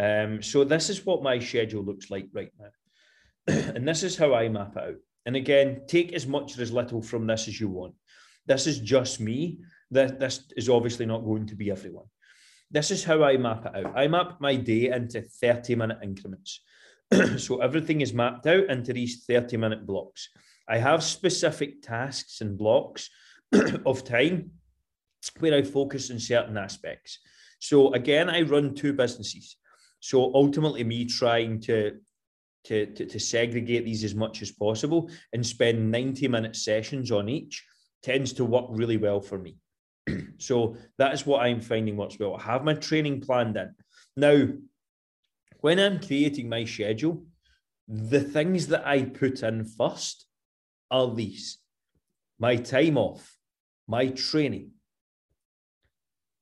[0.00, 2.70] Um, so this is what my schedule looks like right now.
[3.74, 4.96] and this is how I map it out.
[5.26, 7.94] And again, take as much or as little from this as you want.
[8.46, 9.58] This is just me.
[9.90, 12.06] This, this is obviously not going to be everyone.
[12.70, 13.92] This is how I map it out.
[13.96, 16.62] I map my day into 30 minute increments.
[17.38, 20.28] so everything is mapped out into these 30 minute blocks.
[20.68, 23.10] I have specific tasks and blocks
[23.86, 24.52] of time
[25.38, 27.18] where I focus on certain aspects.
[27.58, 29.56] So again, I run two businesses.
[30.00, 31.98] So ultimately, me trying to
[32.64, 37.28] to, to, to segregate these as much as possible and spend 90 minute sessions on
[37.28, 37.64] each
[38.04, 39.56] tends to work really well for me.
[40.38, 42.36] so that is what I'm finding works well.
[42.36, 43.74] I have my training planned in.
[44.16, 44.46] Now,
[45.62, 47.24] when I'm creating my schedule,
[47.88, 50.26] the things that I put in first
[50.90, 51.58] are these
[52.38, 53.36] my time off,
[53.86, 54.72] my training.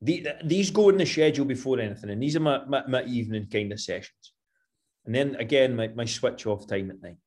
[0.01, 3.49] The, these go in the schedule before anything, and these are my, my, my evening
[3.53, 4.33] kind of sessions.
[5.05, 7.19] And then again, my, my switch off time at night.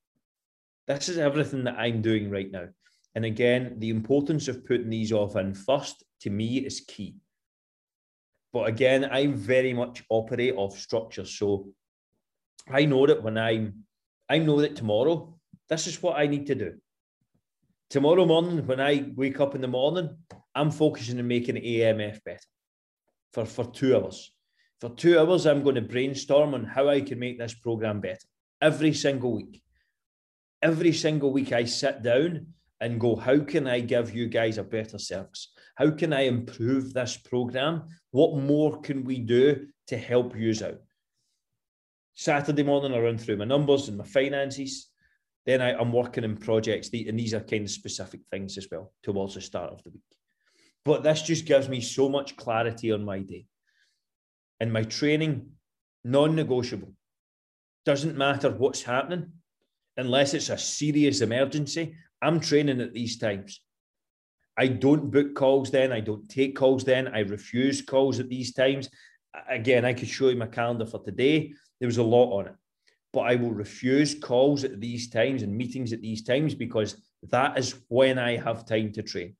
[0.87, 2.69] This is everything that I'm doing right now.
[3.13, 7.17] And again, the importance of putting these off in first to me is key.
[8.51, 11.25] But again, I very much operate off structure.
[11.25, 11.67] So
[12.69, 13.85] I know that when I'm,
[14.29, 15.37] I know that tomorrow,
[15.69, 16.73] this is what I need to do.
[17.89, 20.17] Tomorrow morning, when I wake up in the morning,
[20.55, 22.39] I'm focusing on making AMF better
[23.33, 24.33] for, for two hours.
[24.81, 28.25] For two hours, I'm going to brainstorm on how I can make this program better
[28.61, 29.61] every single week.
[30.61, 32.47] Every single week, I sit down
[32.79, 35.53] and go, how can I give you guys a better service?
[35.75, 37.83] How can I improve this program?
[38.11, 40.79] What more can we do to help you out?
[42.15, 44.89] Saturday morning, I run through my numbers and my finances.
[45.45, 48.93] Then I, am working in projects, and these are kind of specific things as well
[49.03, 50.01] towards the start of the week.
[50.85, 53.45] But this just gives me so much clarity on my day.
[54.59, 55.47] And my training,
[56.03, 56.93] non negotiable.
[57.85, 59.31] Doesn't matter what's happening.
[59.95, 63.61] unless it's a serious emergency, I'm training at these times.
[64.57, 65.91] I don't book calls then.
[65.91, 67.09] I don't take calls then.
[67.09, 68.89] I refuse calls at these times.
[69.49, 71.53] Again, I could show you my calendar for today.
[71.83, 72.55] There was a lot on it,
[73.11, 77.59] but I will refuse calls at these times and meetings at these times because that
[77.59, 79.35] is when I have time to train.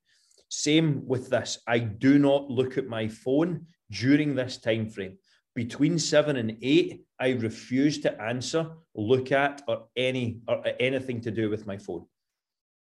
[0.49, 1.60] Same with this.
[1.69, 5.17] I do not look at my phone during this time frame.
[5.56, 11.32] Between seven and eight, I refuse to answer, look at, or any or anything to
[11.32, 12.06] do with my phone.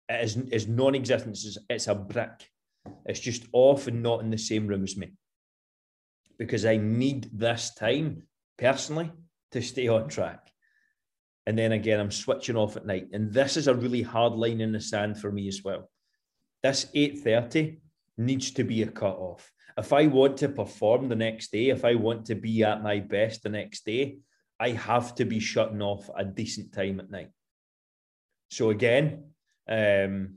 [0.07, 1.35] It is, is non-existent.
[1.35, 2.49] It's, it's a brick.
[3.05, 5.17] It's just off and not in the same room as me.
[6.37, 8.23] Because I need this time
[8.57, 9.11] personally
[9.51, 10.51] to stay on track.
[11.45, 13.07] And then again, I'm switching off at night.
[13.13, 15.89] And this is a really hard line in the sand for me as well.
[16.61, 17.79] This 8.30
[18.17, 21.85] needs to be a cut off if I want to perform the next day, if
[21.85, 24.17] I want to be at my best the next day,
[24.59, 27.29] I have to be shutting off a decent time at night.
[28.49, 29.31] So again,
[29.69, 30.35] um,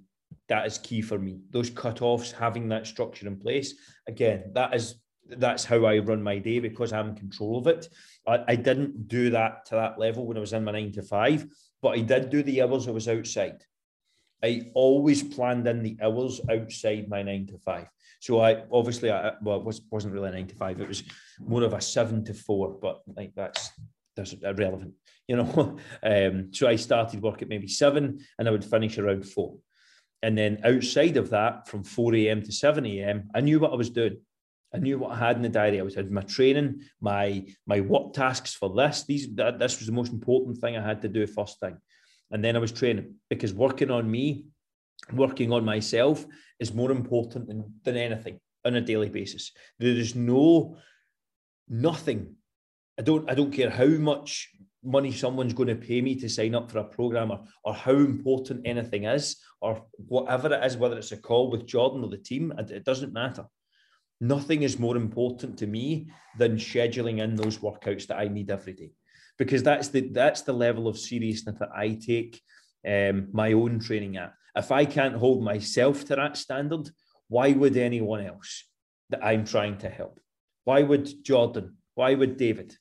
[0.48, 1.40] that is key for me.
[1.50, 3.74] Those cut-offs, having that structure in place.
[4.06, 4.94] Again, that is
[5.28, 7.88] that's how I run my day because I'm in control of it.
[8.26, 11.02] I, I didn't do that to that level when I was in my nine to
[11.02, 11.46] five,
[11.80, 13.62] but I did do the hours I was outside.
[14.42, 17.86] I always planned in the hours outside my nine to five.
[18.20, 20.80] So I obviously I well it was wasn't really a nine to five.
[20.80, 21.04] It was
[21.40, 23.70] more of a seven to four, but like that's
[24.16, 24.94] that's irrelevant,
[25.28, 25.78] you know.
[26.02, 29.56] um, so I started work at maybe seven, and I would finish around four.
[30.22, 32.42] And then outside of that, from 4 a.m.
[32.42, 34.18] to 7 a.m., I knew what I was doing.
[34.74, 35.80] I knew what I had in the diary.
[35.80, 39.04] I was had my training, my my work tasks for this.
[39.04, 41.76] These that, this was the most important thing I had to do first thing.
[42.30, 44.46] And then I was training because working on me
[45.12, 46.24] working on myself
[46.60, 49.52] is more important than, than anything on a daily basis.
[49.78, 50.76] There is no
[51.68, 52.36] nothing.
[52.98, 54.50] I don't I don't care how much
[54.84, 57.92] money someone's going to pay me to sign up for a program or, or how
[57.92, 62.16] important anything is or whatever it is, whether it's a call with Jordan or the
[62.16, 63.44] team, it doesn't matter.
[64.22, 66.06] Nothing is more important to me
[66.38, 68.92] than scheduling in those workouts that I need every day.
[69.36, 72.40] Because that's the that's the level of seriousness that I take
[72.86, 74.32] um, my own training at.
[74.54, 76.88] If I can't hold myself to that standard,
[77.26, 78.64] why would anyone else
[79.10, 80.20] that I'm trying to help?
[80.62, 81.78] Why would Jordan?
[81.96, 82.76] Why would David?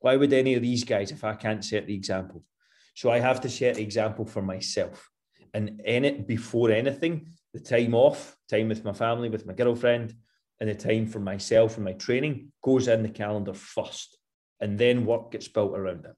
[0.00, 2.44] Why would any of these guys if I can't set the example?
[2.94, 5.06] So I have to set the example for myself.
[5.52, 10.14] And in it, before anything, the time off, time with my family, with my girlfriend,
[10.60, 14.16] and the time for myself and my training goes in the calendar first.
[14.60, 16.16] And then work gets built around it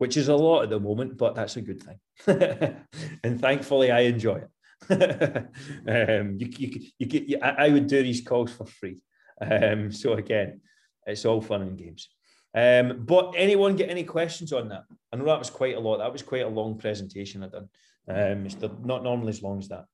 [0.00, 1.98] which is a lot at the moment, but that's a good thing.
[3.22, 4.48] and thankfully, I enjoy it.
[5.86, 9.02] um, you, you, you, you, I would do these calls for free.
[9.42, 10.62] Um, so again,
[11.04, 12.08] it's all fun and games.
[12.54, 14.84] Um, but anyone get any questions on that?
[15.12, 15.98] I know that was quite a lot.
[15.98, 17.68] That was quite a long presentation I done.
[18.08, 19.84] Um, it's not normally as long as that.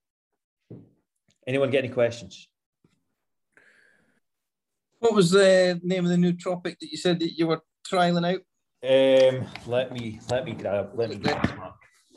[1.48, 2.48] Anyone get any questions?
[5.06, 8.40] What was the name of the nootropic that you said that you were trialing out?
[8.82, 11.48] Um, let me let me grab let me grab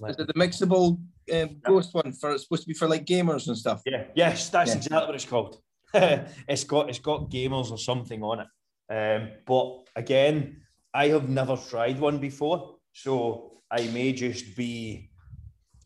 [0.08, 1.00] Is it the mixable
[1.32, 3.84] um, ghost one for it's supposed to be for like gamers and stuff?
[3.86, 4.78] Yeah, yes, that's yeah.
[4.78, 5.62] exactly what it's called.
[5.94, 8.48] it's got it's got gamers or something on it.
[8.92, 15.12] Um, but again, I have never tried one before, so I may just be,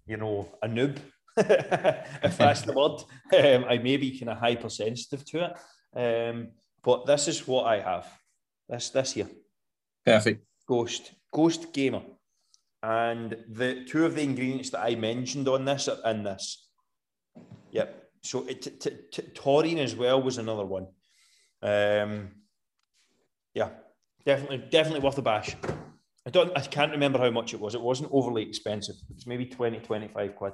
[0.08, 1.00] you know, a noob,
[1.38, 3.04] if that's the word.
[3.34, 6.30] Um, I may be kind of hypersensitive to it.
[6.30, 6.48] Um,
[6.84, 8.08] but this is what I have.
[8.69, 9.30] This this here.
[10.06, 10.46] Perfect.
[10.67, 12.02] Ghost, Ghost Gamer.
[12.82, 16.69] And the two of the ingredients that I mentioned on this are in this.
[17.72, 18.04] Yep.
[18.24, 20.88] So it, t- t- t- taurine as well was another one.
[21.62, 22.32] Um,
[23.54, 23.69] yeah,
[24.26, 25.56] definitely, definitely worth a bash.
[26.26, 27.76] I don't, I can't remember how much it was.
[27.76, 28.96] It wasn't overly expensive.
[29.10, 30.54] It was maybe 20, 25 quid.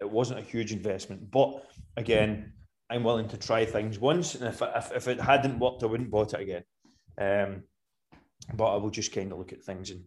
[0.00, 1.64] It wasn't a huge investment, but
[1.96, 2.52] again,
[2.94, 6.10] I'm willing to try things once, and if, if, if it hadn't worked, I wouldn't
[6.10, 6.62] bought it again.
[7.18, 7.64] Um,
[8.54, 10.04] but I will just kind of look at things and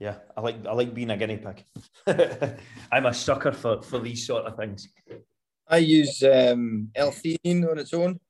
[0.00, 1.64] yeah, I like I like being a guinea pig.
[2.92, 4.88] I'm a sucker for for these sort of things.
[5.68, 8.20] I use um, L-theanine on its own.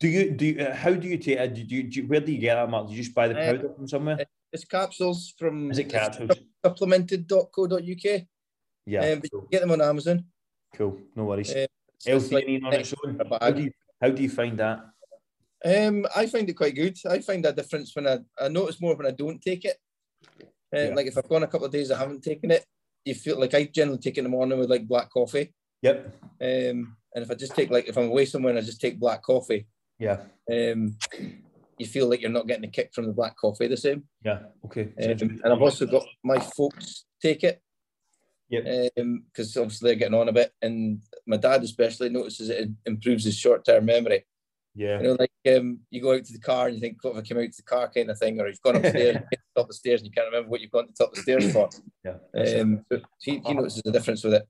[0.00, 0.46] Do you do?
[0.46, 1.54] You, uh, how do you take it?
[1.54, 2.88] Do you, do you, where do you get that, Mark?
[2.88, 4.18] Do you just buy the uh, powder uh, from somewhere?
[4.52, 5.70] It's capsules from.
[5.70, 6.32] Is it capsules?
[6.64, 8.22] Supplemented.co.uk.
[8.86, 9.48] Yeah, um, cool.
[9.50, 10.24] get them on Amazon.
[10.74, 11.54] Cool, no worries.
[11.54, 11.66] Uh,
[12.06, 13.20] L-theanine like on its own.
[13.40, 14.80] How do you how do you find that?
[15.64, 16.96] Um, I find it quite good.
[17.08, 19.76] I find a difference when I, I notice more when I don't take it.
[20.30, 20.38] Um,
[20.72, 20.94] yeah.
[20.94, 22.64] Like if I've gone a couple of days I haven't taken it,
[23.04, 25.52] you feel like I generally take it in the morning with like black coffee.
[25.82, 26.14] Yep.
[26.40, 28.98] Um, and if I just take like if I'm away somewhere and I just take
[28.98, 29.66] black coffee.
[29.98, 30.20] Yeah.
[30.50, 30.96] Um,
[31.78, 34.04] you feel like you're not getting a kick from the black coffee the same.
[34.24, 34.40] Yeah.
[34.64, 34.92] Okay.
[35.02, 37.60] Um, and I've also got my folks take it.
[38.50, 38.92] Yep.
[38.94, 43.24] Because um, obviously they're getting on a bit, and my dad especially notices it improves
[43.24, 44.24] his short-term memory.
[44.74, 44.98] Yeah.
[44.98, 47.18] You know, like um, you go out to the car and you think, "What if
[47.18, 49.40] I came out to the car?" kind of thing, or you've gone upstairs, you get
[49.56, 51.16] top of the stairs, and you can't remember what you've gone to the top of
[51.16, 51.68] the stairs for.
[52.04, 52.60] Yeah.
[52.60, 54.48] Um, so he, he notices the difference with it.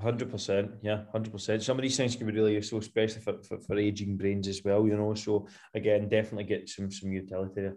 [0.00, 1.62] Hundred percent, yeah, hundred percent.
[1.62, 4.62] Some of these things can be really useful, especially for, for, for aging brains as
[4.64, 4.86] well.
[4.86, 7.72] You know, so again, definitely get some some utility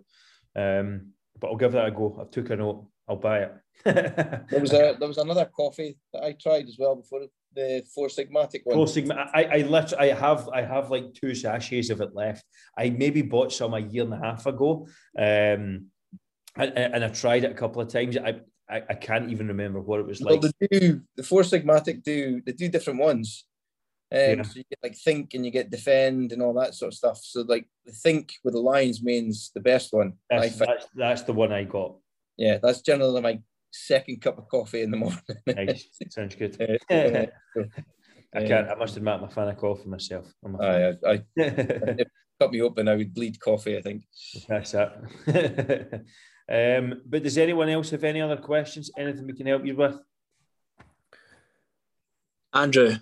[0.56, 0.80] there.
[0.80, 2.18] Um, but I'll give that a go.
[2.22, 2.88] I've took a note.
[3.08, 3.54] I'll buy it.
[3.86, 7.22] there was a there was another coffee that I tried as well before
[7.54, 8.76] the Four Sigmatic one.
[8.76, 9.30] Four Sigma.
[9.34, 12.44] I I literally I have I have like two sachets of it left.
[12.78, 14.88] I maybe bought some a year and a half ago.
[15.18, 15.88] Um,
[16.58, 18.18] and, and I tried it a couple of times.
[18.18, 20.44] I I, I can't even remember what it was well, like.
[20.44, 23.46] Well, they do the Four Sigmatic do they do different ones.
[24.12, 24.42] Um, yeah.
[24.44, 27.20] So you get like think and you get defend and all that sort of stuff.
[27.22, 27.68] So like
[28.04, 30.14] think with the Lion's Mane the best one.
[30.30, 31.96] That's, that's, that's the one I got.
[32.38, 33.40] Yeah, that's generally my
[33.72, 35.20] second cup of coffee in the morning.
[35.48, 35.88] nice.
[36.10, 36.58] Sounds good.
[36.62, 37.26] Uh,
[38.36, 38.70] I can't.
[38.70, 40.32] I must admit, I'm a fan of coffee myself.
[40.44, 42.08] I'm I, I, if
[42.40, 43.78] cut me open, I would bleed coffee.
[43.78, 44.04] I think
[44.48, 46.04] that's that.
[46.52, 48.92] um, but does anyone else have any other questions?
[48.98, 49.98] Anything we can help you with?
[52.54, 52.96] Andrew.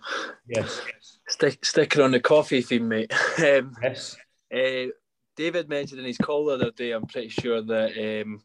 [0.47, 0.81] Yes.
[1.27, 3.13] Stick, sticking on the coffee theme, mate.
[3.39, 4.17] Um, yes.
[4.53, 4.91] Uh,
[5.35, 8.41] David mentioned in his call the other day, I'm pretty sure that um,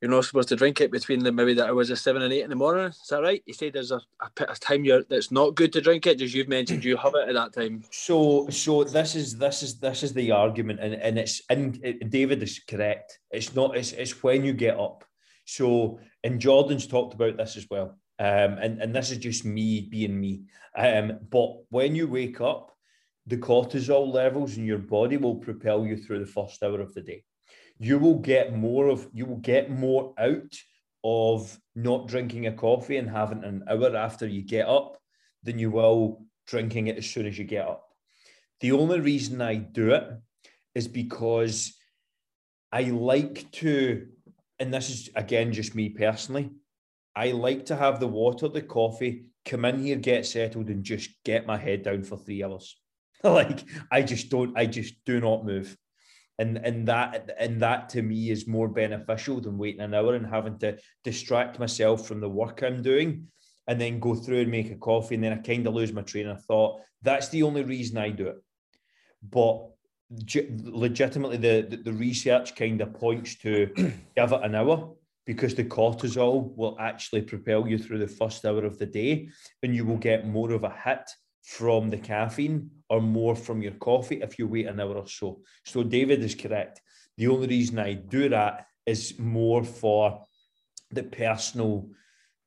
[0.00, 2.42] you're not supposed to drink it between the maybe the hours of seven and eight
[2.42, 2.86] in the morning.
[2.86, 3.42] Is that right?
[3.46, 6.18] You said there's a, a, a time you're that's not good to drink it.
[6.18, 7.84] Just you've mentioned you have it at that time.
[7.90, 12.10] So so this is this is this is the argument, and and it's and it,
[12.10, 13.18] David is correct.
[13.30, 13.76] It's not.
[13.76, 15.04] It's it's when you get up.
[15.44, 17.98] So and Jordan's talked about this as well.
[18.18, 20.42] Um, and and this is just me being me.
[20.76, 22.72] Um, but when you wake up,
[23.26, 27.02] the cortisol levels in your body will propel you through the first hour of the
[27.02, 27.24] day
[27.80, 30.54] you will get more of you will get more out
[31.02, 34.98] of not drinking a coffee and having an hour after you get up
[35.42, 37.88] than you will drinking it as soon as you get up.
[38.60, 40.04] The only reason I do it
[40.74, 41.74] is because
[42.70, 44.08] I like to,
[44.58, 46.50] and this is again just me personally,
[47.16, 51.10] I like to have the water, the coffee, come in here, get settled, and just
[51.24, 52.76] get my head down for three hours.
[53.24, 55.74] like I just don't, I just do not move
[56.40, 60.26] and and that and that to me is more beneficial than waiting an hour and
[60.26, 63.26] having to distract myself from the work I'm doing
[63.68, 66.02] and then go through and make a coffee and then I kind of lose my
[66.02, 66.80] train of thought.
[67.02, 68.36] That's the only reason I do it.
[69.22, 69.68] But
[70.64, 73.66] legitimately, the, the, the research kind of points to
[74.16, 74.94] give it an hour
[75.26, 79.28] because the cortisol will actually propel you through the first hour of the day
[79.62, 81.08] and you will get more of a hit
[81.42, 85.40] from the caffeine or more from your coffee if you wait an hour or so.
[85.64, 86.80] So David is correct.
[87.16, 90.24] The only reason I do that is more for
[90.90, 91.88] the personal,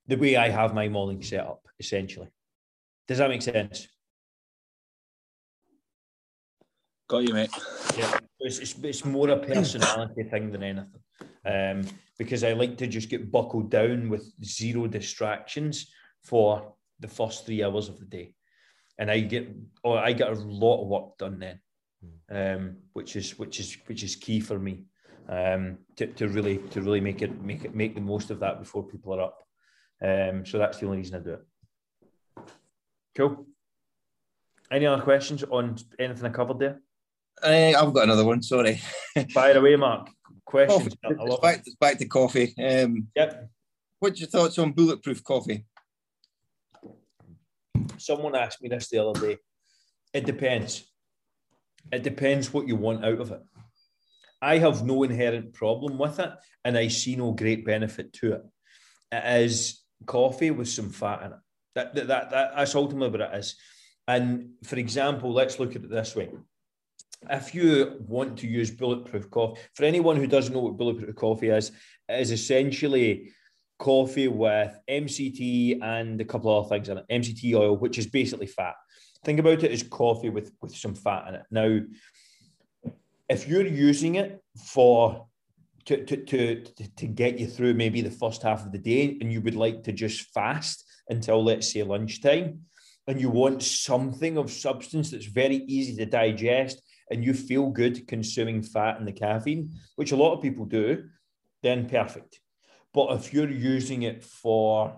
[0.08, 2.28] the way I have my morning set up, essentially.
[3.08, 3.88] Does that make sense?
[7.08, 7.52] Got you, mate.
[7.98, 10.89] Yeah, it's, it's, it's more a personality thing than anything.
[11.46, 11.86] Um,
[12.18, 15.91] because I like to just get buckled down with zero distractions
[16.24, 18.34] for the first three hours of the day
[18.98, 19.50] and I get
[19.84, 21.60] or I get a lot of work done then,
[22.32, 24.86] um, which is which is which is key for me
[25.30, 28.60] um, to, to really to really make it make it make the most of that
[28.60, 29.39] before people are up.
[30.02, 31.46] Um, so that's the only reason I do it.
[33.16, 33.46] Cool.
[34.72, 36.82] Any other questions on anything I covered there?
[37.41, 38.41] Uh, I've got another one.
[38.41, 38.82] Sorry.
[39.34, 40.10] Fire away, Mark.
[40.46, 40.96] Questions.
[41.04, 42.54] It's back, it's back to coffee.
[42.58, 43.50] Um, yep.
[44.00, 45.66] What's your thoughts on bulletproof coffee?
[48.04, 49.38] Someone asked me this the other day.
[50.14, 50.84] It depends.
[51.91, 53.41] It depends what you want out of it.
[54.41, 56.32] I have no inherent problem with it,
[56.66, 58.41] and I see no great benefit to it.
[59.12, 61.38] It is coffee with some fat in it.
[61.76, 63.56] That, that, that, that's ultimately what it is.
[64.08, 66.30] And for example, let's look at it this way.
[67.30, 71.49] If you want to use bulletproof coffee, for anyone who doesn't know what bulletproof coffee
[71.49, 71.72] is,
[72.10, 73.32] it is essentially
[73.80, 77.06] coffee with MCT and a couple of other things in it.
[77.12, 78.76] MCT oil, which is basically fat.
[79.24, 81.44] Think about it as coffee with, with some fat in it.
[81.52, 81.80] Now,
[83.30, 85.28] if you're using it for
[85.86, 86.64] to, to, to,
[86.96, 89.84] to get you through maybe the first half of the day and you would like
[89.84, 92.62] to just fast until let's say lunchtime
[93.08, 98.08] and you want something of substance that's very easy to digest and you feel good
[98.08, 101.04] consuming fat and the caffeine, which a lot of people do,
[101.62, 102.40] then perfect.
[102.94, 104.96] But if you're using it for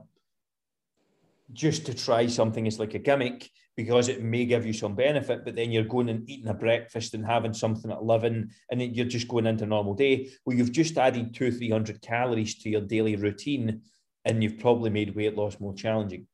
[1.53, 5.45] just to try something as like a gimmick because it may give you some benefit,
[5.45, 8.93] but then you're going and eating a breakfast and having something at 11 and then
[8.93, 10.29] you're just going into a normal day.
[10.45, 13.81] Well, you've just added two, 300 calories to your daily routine
[14.23, 16.27] and you've probably made weight loss more challenging.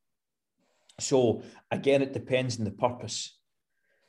[0.99, 3.37] So again, it depends on the purpose.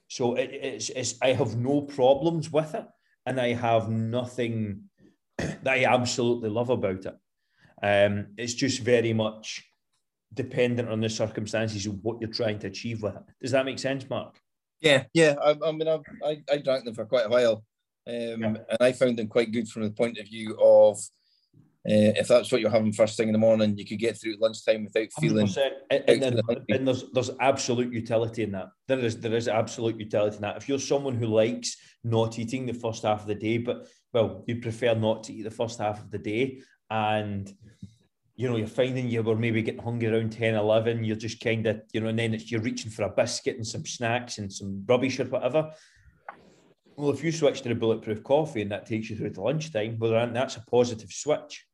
[0.09, 2.87] So it, it's, it's I have no problems with it,
[3.25, 4.91] and I have nothing
[5.39, 7.15] that I absolutely love about it.
[7.83, 9.65] Um, it's just very much
[10.35, 13.23] dependent on the circumstances of what you're trying to achieve with it.
[13.41, 14.39] Does that make sense, Mark?
[14.81, 15.35] Yeah, yeah.
[15.43, 17.65] I, I mean, I, I, I drank them for quite a while,
[18.07, 18.47] um, yeah.
[18.47, 20.99] and I found them quite good from the point of view of
[21.85, 24.37] uh, if that's what you're having first thing in the morning, you could get through
[24.39, 25.49] lunchtime without feeling.
[25.91, 28.69] And, and, then, and, there's there's absolute utility in that.
[28.87, 30.57] There is there is absolute utility in that.
[30.57, 34.45] If you're someone who likes not eating the first half of the day, but well,
[34.47, 36.61] you prefer not to eat the first half of the day,
[36.93, 37.51] and
[38.37, 41.67] you know you're finding you were maybe getting hungry around 10, 11, you're just kind
[41.67, 44.53] of you know, and then it's you're reaching for a biscuit and some snacks and
[44.53, 45.73] some rubbish or whatever.
[46.97, 49.97] Well, if you switch to the bulletproof coffee and that takes you through to lunchtime,
[49.99, 51.67] well, that's a positive switch.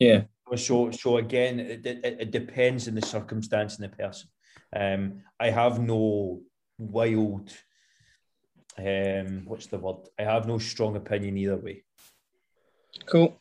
[0.00, 0.22] Yeah.
[0.56, 4.28] So, so again, it, it, it depends on the circumstance and the person.
[4.74, 6.40] Um, I have no
[6.78, 7.52] wild,
[8.76, 10.08] um, what's the word?
[10.18, 11.84] I have no strong opinion either way.
[13.06, 13.40] Cool.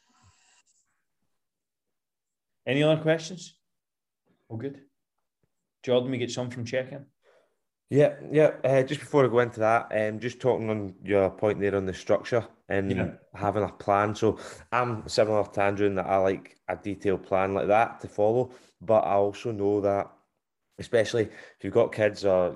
[2.68, 3.55] Any other questions?
[4.49, 4.82] All good.
[5.84, 7.05] Jordan, we get some from check-in.
[7.89, 8.51] Yeah, yeah.
[8.63, 11.86] Uh, just before I go into that, um, just talking on your point there on
[11.86, 13.11] the structure and yeah.
[13.36, 14.16] having a plan.
[14.16, 14.39] So
[14.72, 18.51] I'm similar to Andrew in that I like a detailed plan like that to follow,
[18.82, 20.11] but I also know that,
[20.80, 22.55] especially if you've got kids or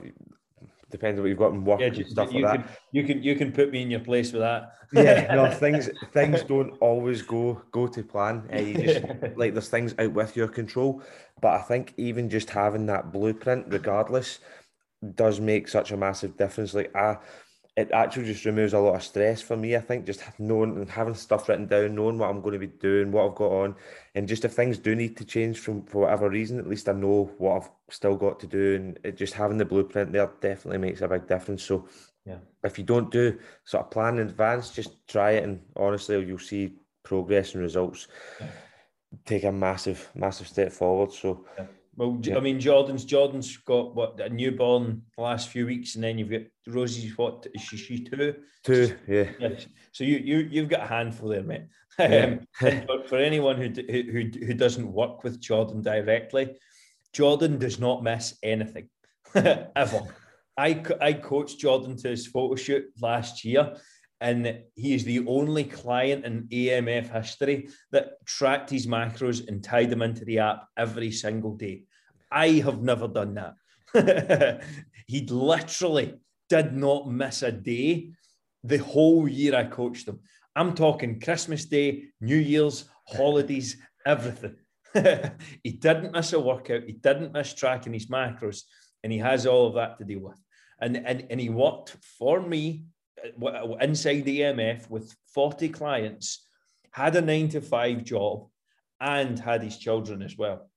[0.89, 2.78] depends on what you've got in work yeah, and stuff like that.
[2.91, 4.73] You can you can put me in your place with that.
[4.91, 8.49] yeah, no things things don't always go go to plan.
[8.53, 11.01] Uh, you just like there's things out with your control,
[11.41, 14.39] but I think even just having that blueprint, regardless
[15.15, 16.73] does make such a massive difference.
[16.73, 17.17] Like I,
[17.77, 19.75] it actually just removes a lot of stress for me.
[19.75, 22.67] I think just knowing and having stuff written down, knowing what I'm going to be
[22.67, 23.75] doing, what I've got on,
[24.15, 26.93] and just if things do need to change from for whatever reason, at least I
[26.93, 30.79] know what I've still got to do, and it just having the blueprint there definitely
[30.79, 31.63] makes a big difference.
[31.63, 31.87] So,
[32.25, 36.23] yeah, if you don't do sort of plan in advance, just try it, and honestly,
[36.25, 38.07] you'll see progress and results.
[38.39, 38.47] Yeah.
[39.25, 41.11] Take a massive, massive step forward.
[41.11, 41.45] So.
[41.57, 41.65] Yeah
[41.99, 42.37] well, yeah.
[42.37, 46.31] I mean, Jordan's Jordan's got what a newborn the last few weeks, and then you've
[46.31, 47.75] got Rosie's what is she?
[47.75, 48.35] She two.
[48.63, 49.29] Two, yeah.
[49.37, 49.49] yeah.
[49.91, 51.63] So you you you've got a handful there, mate.
[51.99, 52.37] Yeah.
[52.61, 56.55] um, for, for anyone who, who who doesn't work with Jordan directly,
[57.11, 58.87] Jordan does not miss anything
[59.35, 60.01] ever.
[60.59, 63.77] I I coached Jordan to his photo shoot last year,
[64.19, 69.89] and he is the only client in AMF history that tracked his macros and tied
[69.89, 71.83] them into the app every single day.
[72.29, 74.61] I have never done that.
[75.07, 76.15] he literally
[76.49, 78.11] did not miss a day
[78.63, 80.19] the whole year I coached him.
[80.55, 84.57] I'm talking Christmas Day, New Year's, holidays, everything.
[85.63, 86.83] he didn't miss a workout.
[86.83, 88.63] He didn't miss tracking his macros,
[89.03, 90.39] and he has all of that to deal with.
[90.81, 92.85] And, and, and he worked for me
[93.43, 96.45] uh, inside the AMF with 40 clients,
[96.91, 98.47] had a nine to five job,
[99.01, 100.69] and had his children as well.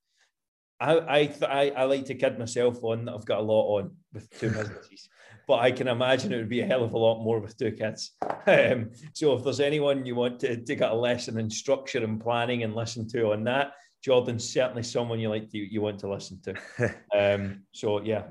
[0.80, 3.92] I I, I, I like to kid myself on that I've got a lot on
[4.12, 5.08] with two businesses,
[5.46, 7.72] but I can imagine it would be a hell of a lot more with two
[7.72, 8.12] kids.
[8.44, 12.20] Um, so if there's anyone you want to, to get a lesson in structure and
[12.20, 16.10] planning and listen to on that, Jordan's certainly someone you like to, you want to
[16.10, 16.94] listen to.
[17.16, 18.24] Um, so yeah.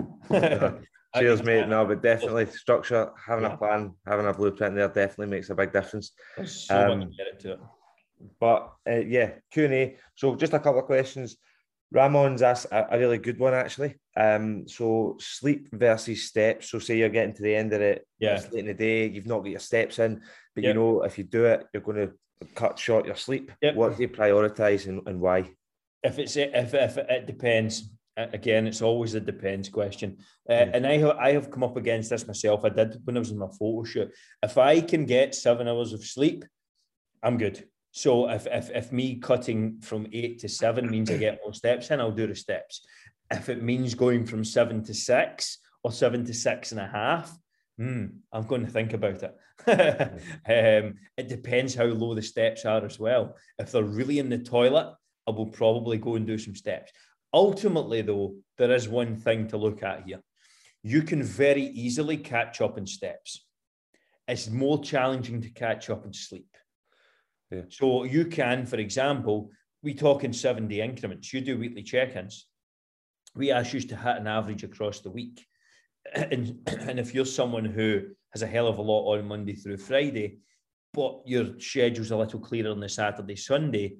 [1.16, 1.68] Cheers, mate.
[1.68, 3.54] No, but definitely structure, having yeah.
[3.54, 6.12] a plan, having a blueprint there definitely makes a big difference.
[6.46, 7.60] so um, into it.
[8.40, 9.98] But uh, yeah, Q and A.
[10.16, 11.38] So just a couple of questions.
[11.94, 13.96] Ramon's asked a, a, really good one actually.
[14.16, 16.70] Um, so sleep versus steps.
[16.70, 19.10] So say you're getting to the end of it, yeah, it's late in the day,
[19.10, 20.22] you've not got your steps in,
[20.56, 20.74] but yep.
[20.74, 22.14] you know if you do it, you're going to
[22.56, 23.52] cut short your sleep.
[23.62, 23.76] Yep.
[23.76, 25.50] What do you prioritize and, and why?
[26.04, 30.18] If it's if, if it depends again, it's always a depends question.
[30.50, 30.72] Uh, mm.
[30.74, 32.66] And I have, I have come up against this myself.
[32.66, 34.12] I did when I was in my photo shoot.
[34.44, 36.46] If I can get seven hours of sleep,
[37.24, 37.64] I'm good.
[37.92, 41.92] So if, if, if me cutting from eight to seven means I get more steps
[41.92, 42.86] in, I'll do the steps.
[43.30, 47.38] If it means going from seven to six or seven to six and a half,
[47.78, 49.36] hmm, I'm going to think about it.
[49.68, 53.36] um, it depends how low the steps are as well.
[53.60, 54.94] If they're really in the toilet,
[55.28, 56.92] I will probably go and do some steps.
[57.34, 60.22] Ultimately, though, there is one thing to look at here.
[60.84, 63.46] You can very easily catch up in steps.
[64.28, 66.48] It's more challenging to catch up in sleep.
[67.52, 67.64] Yeah.
[67.70, 69.52] So you can, for example,
[69.84, 71.34] we talk in seven day increments.
[71.34, 72.48] You do weekly check ins.
[73.36, 75.46] We ask you to hit an average across the week.
[76.16, 78.02] And, and if you're someone who
[78.32, 80.40] has a hell of a lot on Monday through Friday,
[80.94, 83.98] but your schedule's a little clearer on the Saturday, Sunday,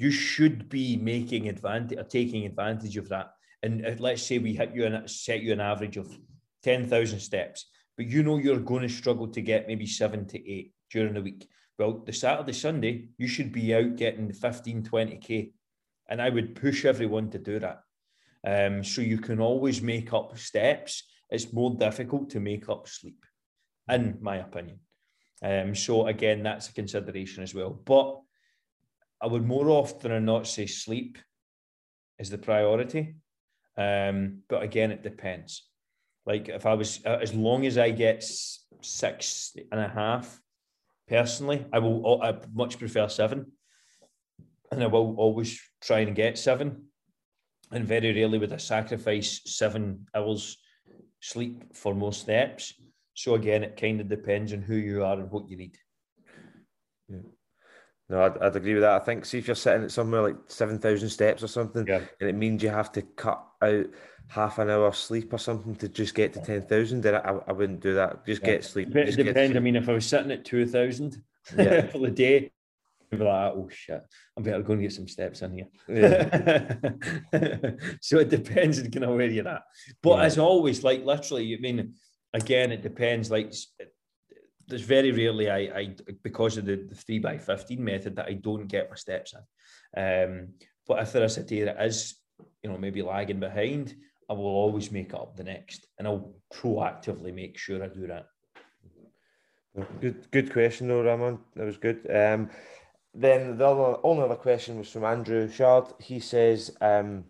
[0.00, 3.32] you should be making advantage or taking advantage of that.
[3.62, 6.18] And uh, let's say we hit you and set you an average of
[6.62, 7.66] 10,000 steps,
[7.98, 11.20] but you know you're going to struggle to get maybe seven to eight during the
[11.20, 11.46] week.
[11.78, 15.52] Well, the Saturday, Sunday, you should be out getting 15, 20K.
[16.08, 17.82] And I would push everyone to do that.
[18.42, 21.04] Um, so you can always make up steps.
[21.28, 23.22] It's more difficult to make up sleep,
[23.86, 24.78] in my opinion.
[25.42, 27.70] Um, so again, that's a consideration as well.
[27.84, 28.20] But
[29.22, 31.18] I would more often than not say sleep
[32.18, 33.16] is the priority.
[33.76, 35.66] Um, but again, it depends.
[36.26, 38.24] Like if I was, uh, as long as I get
[38.82, 40.40] six and a half,
[41.08, 42.22] personally, I will.
[42.22, 43.52] I much prefer seven,
[44.70, 46.86] and I will always try and get seven.
[47.72, 50.58] And very rarely would I sacrifice seven hours
[51.20, 52.74] sleep for most steps.
[53.14, 55.76] So again, it kind of depends on who you are and what you need.
[57.08, 57.18] Yeah.
[58.10, 59.00] No, I'd, I'd, agree with that.
[59.00, 62.02] I think, see if you're sitting at somewhere like 7,000 steps or something, yeah.
[62.20, 63.86] and it means you have to cut out
[64.26, 67.80] half an hour sleep or something to just get to 10,000, then I, I wouldn't
[67.80, 68.26] do that.
[68.26, 68.46] Just yeah.
[68.48, 68.94] get sleep.
[68.96, 69.56] It just depends.
[69.56, 71.22] I mean, if I was sitting at 2,000
[71.56, 71.86] yeah.
[71.86, 72.50] for the day,
[73.12, 74.04] I'd be like, oh shit,
[74.36, 75.66] I'm better going to get some steps in here.
[75.88, 76.80] Yeah.
[78.00, 79.62] so it depends on kind of where you're at.
[80.02, 81.94] But as always, like literally, I mean,
[82.32, 83.30] again, it depends.
[83.30, 83.52] Like
[84.70, 88.34] there's very rarely I, I because of the, the three by fifteen method that I
[88.34, 89.42] don't get my steps in.
[90.02, 90.48] Um,
[90.86, 92.16] but if there is a day that is,
[92.62, 93.94] you know, maybe lagging behind,
[94.28, 98.26] I will always make up the next, and I'll proactively make sure I do that.
[100.00, 101.38] Good, good question though, Ramon.
[101.54, 102.06] That was good.
[102.10, 102.50] Um,
[103.14, 105.86] then the other, only other question was from Andrew Shard.
[106.00, 107.24] He says, um,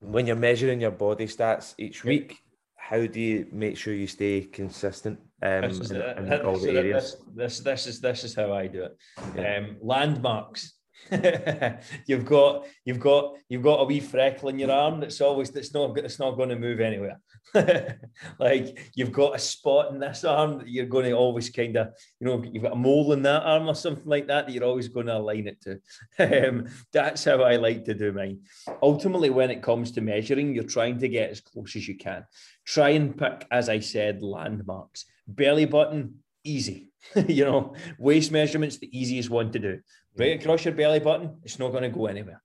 [0.00, 2.38] when you're measuring your body stats each week,
[2.76, 7.16] how do you make sure you stay consistent um, this is, in, the areas?
[7.34, 8.96] This, this is this is how I do it.
[9.36, 9.56] Yeah.
[9.56, 10.72] Um, landmarks.
[12.06, 15.72] you've got you've got you've got a wee freckle in your arm that's always that's
[15.72, 17.20] not it's not going to move anywhere.
[18.40, 21.88] like you've got a spot in this arm that you're going to always kind of
[22.18, 24.64] you know you've got a mole in that arm or something like that that you're
[24.64, 26.48] always going to align it to.
[26.48, 28.40] um, that's how I like to do mine.
[28.82, 32.24] Ultimately, when it comes to measuring, you're trying to get as close as you can.
[32.64, 35.04] Try and pick, as I said, landmarks.
[35.26, 36.90] Belly button, easy.
[37.28, 39.80] you know, waist measurements, the easiest one to do
[40.16, 42.42] right across your belly button, it's not going to go anywhere.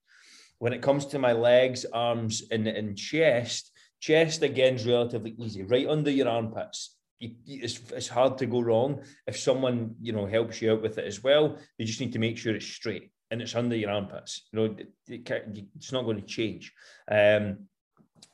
[0.60, 5.64] When it comes to my legs, arms, and, and chest, chest again is relatively easy.
[5.64, 9.02] Right under your armpits, you, it's, it's hard to go wrong.
[9.26, 12.20] If someone you know helps you out with it as well, they just need to
[12.20, 14.48] make sure it's straight and it's under your armpits.
[14.52, 16.72] You know, it, it it's not going to change.
[17.10, 17.68] Um,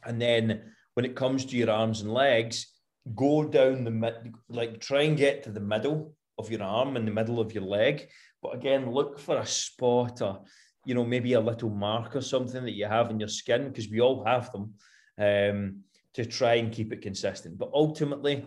[0.05, 2.67] and then when it comes to your arms and legs,
[3.15, 7.07] go down the mid, like try and get to the middle of your arm and
[7.07, 8.07] the middle of your leg
[8.41, 10.41] but again, look for a spot or,
[10.85, 13.89] you know, maybe a little mark or something that you have in your skin, because
[13.89, 14.73] we all have them,
[15.17, 15.83] um,
[16.13, 17.57] to try and keep it consistent.
[17.57, 18.45] But ultimately,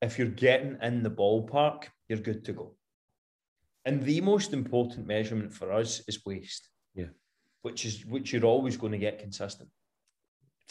[0.00, 2.76] if you're getting in the ballpark, you're good to go.
[3.84, 6.68] And the most important measurement for us is waist.
[6.94, 7.10] Yeah.
[7.62, 9.68] Which is which you're always going to get consistent.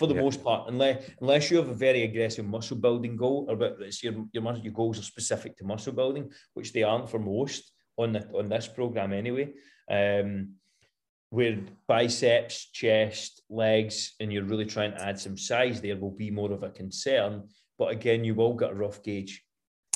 [0.02, 0.22] For the yeah.
[0.22, 4.02] most part, unless unless you have a very aggressive muscle building goal, or but it's
[4.02, 8.14] your your your goals are specific to muscle building, which they aren't for most on
[8.14, 9.54] the, on this program anyway.
[9.88, 10.56] Um,
[11.30, 16.32] where biceps, chest, legs, and you're really trying to add some size there will be
[16.32, 17.47] more of a concern.
[17.78, 19.43] But again, you will get a rough gauge.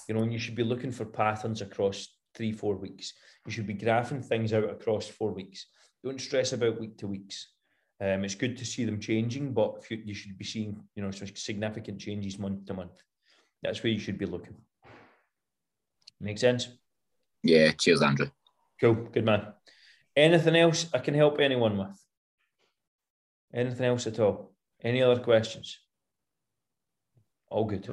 [0.07, 3.11] You know, and you should be looking for patterns across three, four weeks.
[3.47, 5.65] You should be graphing things out across four weeks.
[6.03, 7.54] Don't stress about week to weeks.
[8.01, 11.11] Um, it's good to see them changing, but you, you should be seeing, you know,
[11.11, 13.01] some significant changes month to month.
[13.63, 14.55] That's where you should be looking.
[16.19, 16.67] Make sense?
[17.41, 18.29] Yeah, cheers, Andrew.
[18.81, 19.47] Cool, good man.
[20.15, 22.05] Anything else I can help anyone with?
[23.53, 24.53] Anything else at all?
[24.83, 25.79] Any other questions?
[27.49, 27.87] All good.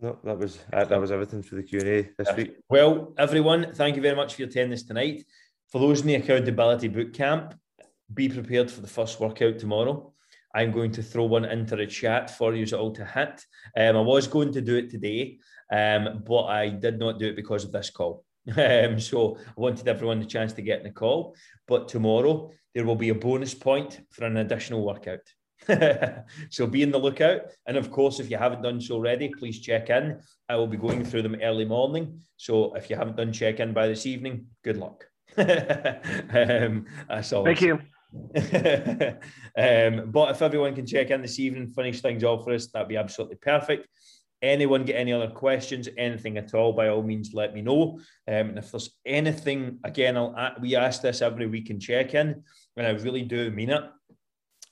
[0.00, 2.36] No, that was that was everything for the Q and A this yeah.
[2.36, 2.56] week.
[2.68, 5.24] Well, everyone, thank you very much for your attendance tonight.
[5.68, 7.54] For those in the accountability boot camp,
[8.12, 10.12] be prepared for the first workout tomorrow.
[10.54, 13.44] I'm going to throw one into the chat for you all to hit.
[13.76, 15.38] Um, I was going to do it today,
[15.72, 18.24] um, but I did not do it because of this call.
[18.58, 21.34] Um, so I wanted everyone the chance to get in the call.
[21.66, 25.20] But tomorrow there will be a bonus point for an additional workout.
[26.50, 27.40] so be in the lookout.
[27.66, 30.20] And of course, if you haven't done so already, please check in.
[30.48, 32.20] I will be going through them early morning.
[32.36, 35.06] So if you haven't done check in by this evening, good luck.
[35.38, 37.44] um, that's all.
[37.44, 37.80] Thank you.
[39.56, 42.88] um, but if everyone can check in this evening, finish things off for us, that'd
[42.88, 43.88] be absolutely perfect.
[44.42, 47.98] Anyone get any other questions, anything at all, by all means, let me know.
[48.28, 52.42] Um, and if there's anything, again, I'll, we ask this every week in check in.
[52.76, 53.84] and I really do mean it.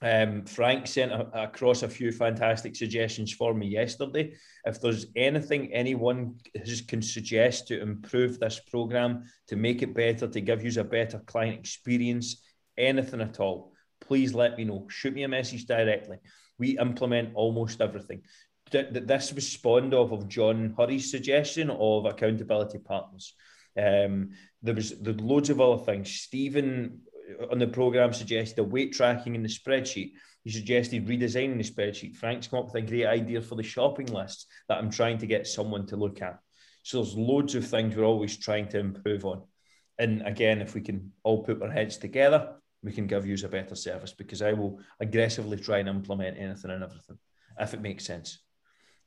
[0.03, 4.35] Um, Frank sent a, across a few fantastic suggestions for me yesterday.
[4.65, 10.27] If there's anything anyone has, can suggest to improve this program, to make it better,
[10.27, 12.42] to give you a better client experience,
[12.77, 14.87] anything at all, please let me know.
[14.89, 16.19] Shoot me a message directly.
[16.59, 18.23] We implement almost everything.
[18.71, 23.35] This was spawned off of John Hurry's suggestion of accountability partners.
[23.79, 24.31] Um,
[24.63, 26.11] there was loads of other things.
[26.11, 27.01] Stephen
[27.51, 30.13] on the program suggested weight tracking in the spreadsheet.
[30.45, 32.17] He suggested redesigning the spreadsheet.
[32.17, 35.27] Frank's come up with a great idea for the shopping list that I'm trying to
[35.27, 36.39] get someone to look at.
[36.83, 39.43] So there's loads of things we're always trying to improve on.
[39.99, 43.49] And again, if we can all put our heads together, we can give you a
[43.49, 47.19] better service because I will aggressively try and implement anything and everything
[47.59, 48.39] if it makes sense.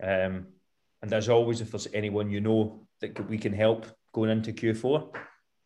[0.02, 0.48] Um,
[1.02, 5.16] and as always, if there's anyone you know that we can help going into Q4,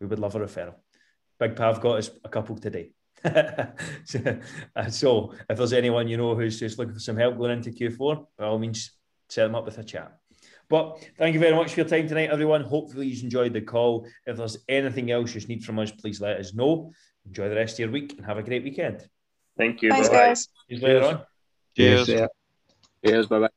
[0.01, 0.75] we would love a referral.
[1.39, 2.91] Big Pav got us a couple today.
[4.05, 8.25] so, if there's anyone you know who's just looking for some help going into Q4,
[8.37, 8.91] by all means,
[9.29, 10.17] set them up with a chat.
[10.69, 12.61] But thank you very much for your time tonight, everyone.
[12.61, 14.07] Hopefully, you've enjoyed the call.
[14.25, 16.91] If there's anything else you need from us, please let us know.
[17.29, 19.07] Enjoy the rest of your week and have a great weekend.
[19.57, 19.91] Thank you.
[19.91, 20.41] Thanks, guys.
[20.67, 21.21] See you later on.
[21.77, 22.07] Cheers.
[22.07, 22.29] Cheers.
[23.05, 23.27] Cheers.
[23.27, 23.49] Bye bye.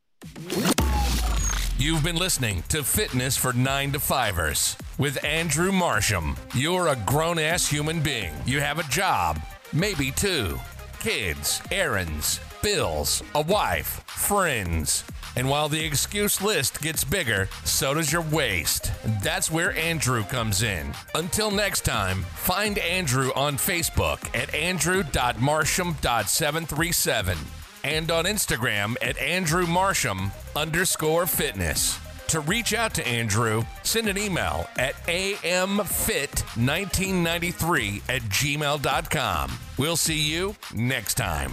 [1.79, 6.37] You've been listening to Fitness for 9 to 5ers with Andrew Marsham.
[6.53, 8.31] You're a grown ass human being.
[8.45, 9.41] You have a job,
[9.73, 10.59] maybe two,
[10.99, 15.03] kids, errands, bills, a wife, friends.
[15.35, 18.91] And while the excuse list gets bigger, so does your waist.
[19.23, 20.93] That's where Andrew comes in.
[21.15, 27.37] Until next time, find Andrew on Facebook at andrew.marsham.737
[27.83, 31.99] and on Instagram at Andrew Marsham underscore fitness.
[32.27, 39.51] To reach out to Andrew, send an email at amfit1993 at gmail.com.
[39.77, 41.51] We'll see you next time.